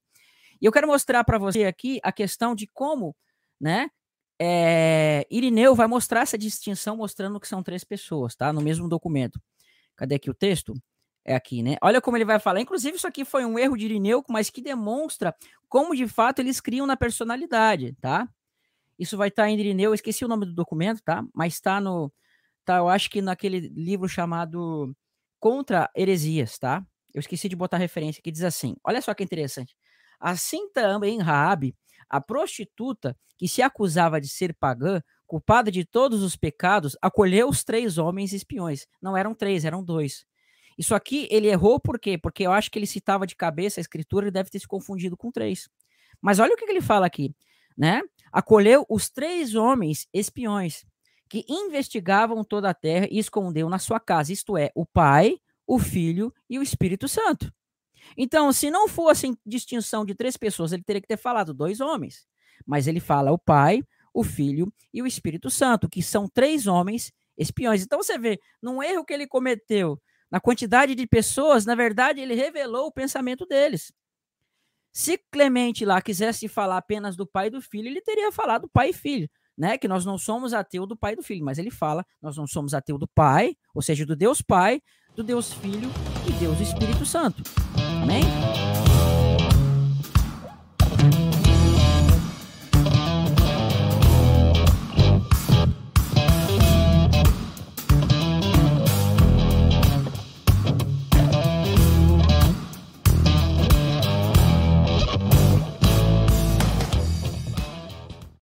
E 0.60 0.66
eu 0.66 0.72
quero 0.72 0.88
mostrar 0.88 1.24
para 1.24 1.38
você 1.38 1.66
aqui 1.66 2.00
a 2.04 2.12
questão 2.12 2.56
de 2.56 2.68
como, 2.68 3.16
né? 3.62 3.90
É, 4.42 5.28
Irineu 5.30 5.76
vai 5.76 5.88
mostrar 5.88 6.22
essa 6.22 6.38
distinção 6.38 6.98
mostrando 6.98 7.40
que 7.40 7.48
são 7.48 7.62
três 7.62 7.84
pessoas, 7.84 8.36
tá? 8.36 8.54
No 8.54 8.62
mesmo 8.62 8.88
documento. 8.88 9.42
Cadê 9.96 10.16
aqui 10.16 10.30
o 10.30 10.34
texto? 10.34 10.74
é 11.30 11.36
aqui, 11.36 11.62
né? 11.62 11.78
Olha 11.82 12.02
como 12.02 12.18
ele 12.18 12.26
vai 12.26 12.40
falar. 12.40 12.60
Inclusive, 12.60 12.98
isso 12.98 13.08
aqui 13.08 13.24
foi 13.24 13.46
um 13.46 13.58
erro 13.60 13.78
de 13.78 13.86
Irineu, 13.86 14.24
mas 14.28 14.50
que 14.50 14.62
demonstra 14.62 15.36
como 15.68 15.96
de 15.96 16.08
fato 16.08 16.40
eles 16.40 16.60
criam 16.60 16.88
na 16.88 16.98
personalidade, 16.98 17.96
tá? 18.02 18.28
Isso 18.98 19.16
vai 19.16 19.30
estar 19.30 19.44
tá 19.44 19.50
em 19.50 19.58
Irineu, 19.60 19.92
eu 19.92 19.96
esqueci 19.96 20.26
o 20.26 20.28
nome 20.28 20.46
do 20.46 20.54
documento, 20.54 21.02
tá? 21.04 21.24
Mas 21.34 21.54
está 21.54 21.80
no. 21.80 22.12
Tá, 22.66 22.78
eu 22.78 22.90
acho 22.90 23.10
que 23.10 23.22
naquele 23.22 23.60
livro 23.60 24.08
chamado 24.08 24.96
Contra 25.40 25.90
Heresias, 25.96 26.58
tá? 26.58 26.86
Eu 27.14 27.20
esqueci 27.20 27.48
de 27.48 27.56
botar 27.56 27.78
referência 27.78 28.22
que 28.22 28.32
diz 28.32 28.44
assim: 28.44 28.76
olha 28.84 29.02
só 29.02 29.14
que 29.14 29.24
interessante. 29.24 29.76
Assim 30.20 30.70
também 30.72 31.20
Raabe, 31.20 31.76
a 32.10 32.20
prostituta 32.20 33.16
que 33.38 33.48
se 33.48 33.62
acusava 33.62 34.20
de 34.20 34.28
ser 34.28 34.54
pagã, 34.54 35.02
culpada 35.26 35.72
de 35.72 35.86
todos 35.86 36.24
os 36.24 36.36
pecados, 36.36 36.98
acolheu 37.02 37.48
os 37.48 37.64
três 37.64 37.98
homens 37.98 38.34
espiões. 38.34 38.86
Não 39.02 39.16
eram 39.16 39.34
três, 39.34 39.64
eram 39.64 39.84
dois. 39.84 40.26
Isso 40.78 40.96
aqui 40.96 41.28
ele 41.30 41.48
errou 41.48 41.80
por 41.80 42.00
quê? 42.00 42.18
Porque 42.18 42.44
eu 42.44 42.52
acho 42.52 42.72
que 42.72 42.80
ele 42.80 42.88
citava 42.88 43.28
de 43.28 43.36
cabeça 43.36 43.80
a 43.80 43.82
escritura 43.82 44.28
e 44.28 44.32
deve 44.32 44.50
ter 44.50 44.60
se 44.60 44.68
confundido 44.68 45.16
com 45.16 45.32
três. 45.32 45.70
Mas 46.22 46.40
olha 46.40 46.54
o 46.54 46.58
que, 46.58 46.66
que 46.66 46.72
ele 46.72 46.82
fala 46.82 47.06
aqui, 47.06 47.34
né? 47.78 48.02
Acolheu 48.32 48.86
os 48.90 49.10
três 49.10 49.56
homens 49.56 50.08
espiões 50.14 50.86
que 51.30 51.46
investigavam 51.48 52.44
toda 52.44 52.70
a 52.70 52.74
terra 52.74 53.08
e 53.12 53.20
escondeu 53.20 53.70
na 53.70 53.78
sua 53.78 54.00
casa, 54.00 54.34
isto 54.34 54.58
é, 54.58 54.72
o 54.74 54.86
Pai, 54.86 55.38
o 55.68 55.78
Filho 55.78 56.34
e 56.50 56.58
o 56.58 56.64
Espírito 56.64 57.08
Santo. 57.08 57.54
Então, 58.18 58.52
se 58.52 58.70
não 58.70 58.88
fosse 58.88 59.38
distinção 59.46 60.06
de 60.06 60.16
três 60.16 60.38
pessoas, 60.38 60.72
ele 60.72 60.84
teria 60.84 61.02
que 61.02 61.08
ter 61.08 61.18
falado 61.18 61.54
dois 61.54 61.80
homens. 61.80 62.28
Mas 62.66 62.88
ele 62.88 63.00
fala 63.00 63.32
o 63.32 63.38
Pai, 63.38 63.84
o 64.14 64.24
Filho 64.24 64.72
e 64.94 65.02
o 65.02 65.08
Espírito 65.08 65.50
Santo, 65.50 65.90
que 65.90 66.02
são 66.02 66.28
três 66.28 66.68
homens 66.68 67.12
espiões. 67.38 67.84
Então 67.84 68.02
você 68.02 68.18
vê, 68.18 68.40
num 68.62 68.84
erro 68.84 69.06
que 69.06 69.14
ele 69.14 69.28
cometeu 69.28 70.00
na 70.30 70.40
quantidade 70.40 70.94
de 70.94 71.08
pessoas, 71.08 71.66
na 71.66 71.74
verdade, 71.74 72.22
ele 72.22 72.36
revelou 72.36 72.88
o 72.88 72.92
pensamento 72.92 73.46
deles. 73.46 73.92
Se 74.92 75.20
Clemente 75.32 75.86
lá 75.86 76.02
quisesse 76.02 76.48
falar 76.48 76.78
apenas 76.78 77.16
do 77.16 77.26
pai 77.26 77.48
e 77.48 77.52
do 77.52 77.62
filho, 77.62 77.88
ele 77.88 78.02
teria 78.02 78.32
falado 78.32 78.70
pai 78.70 78.90
e 78.90 78.94
filho, 78.94 79.30
né? 79.58 79.78
Que 79.78 79.88
nós 79.88 80.06
não 80.06 80.18
somos 80.18 80.54
ateu 80.54 80.86
do 80.86 80.98
pai 80.98 81.14
e 81.14 81.16
do 81.16 81.24
filho, 81.24 81.46
mas 81.46 81.58
ele 81.58 81.72
fala, 81.72 82.06
nós 82.22 82.38
não 82.38 82.46
somos 82.46 82.74
ateu 82.74 82.98
do 82.98 83.08
pai, 83.08 83.56
ou 83.74 83.82
seja, 83.82 84.06
do 84.06 84.16
Deus 84.16 84.42
Pai, 84.42 84.82
do 85.16 85.24
Deus 85.24 85.54
Filho 85.54 85.90
e 86.28 86.32
Deus 86.34 86.60
Espírito 86.60 87.06
Santo. 87.06 87.44
Amém? 88.10 88.69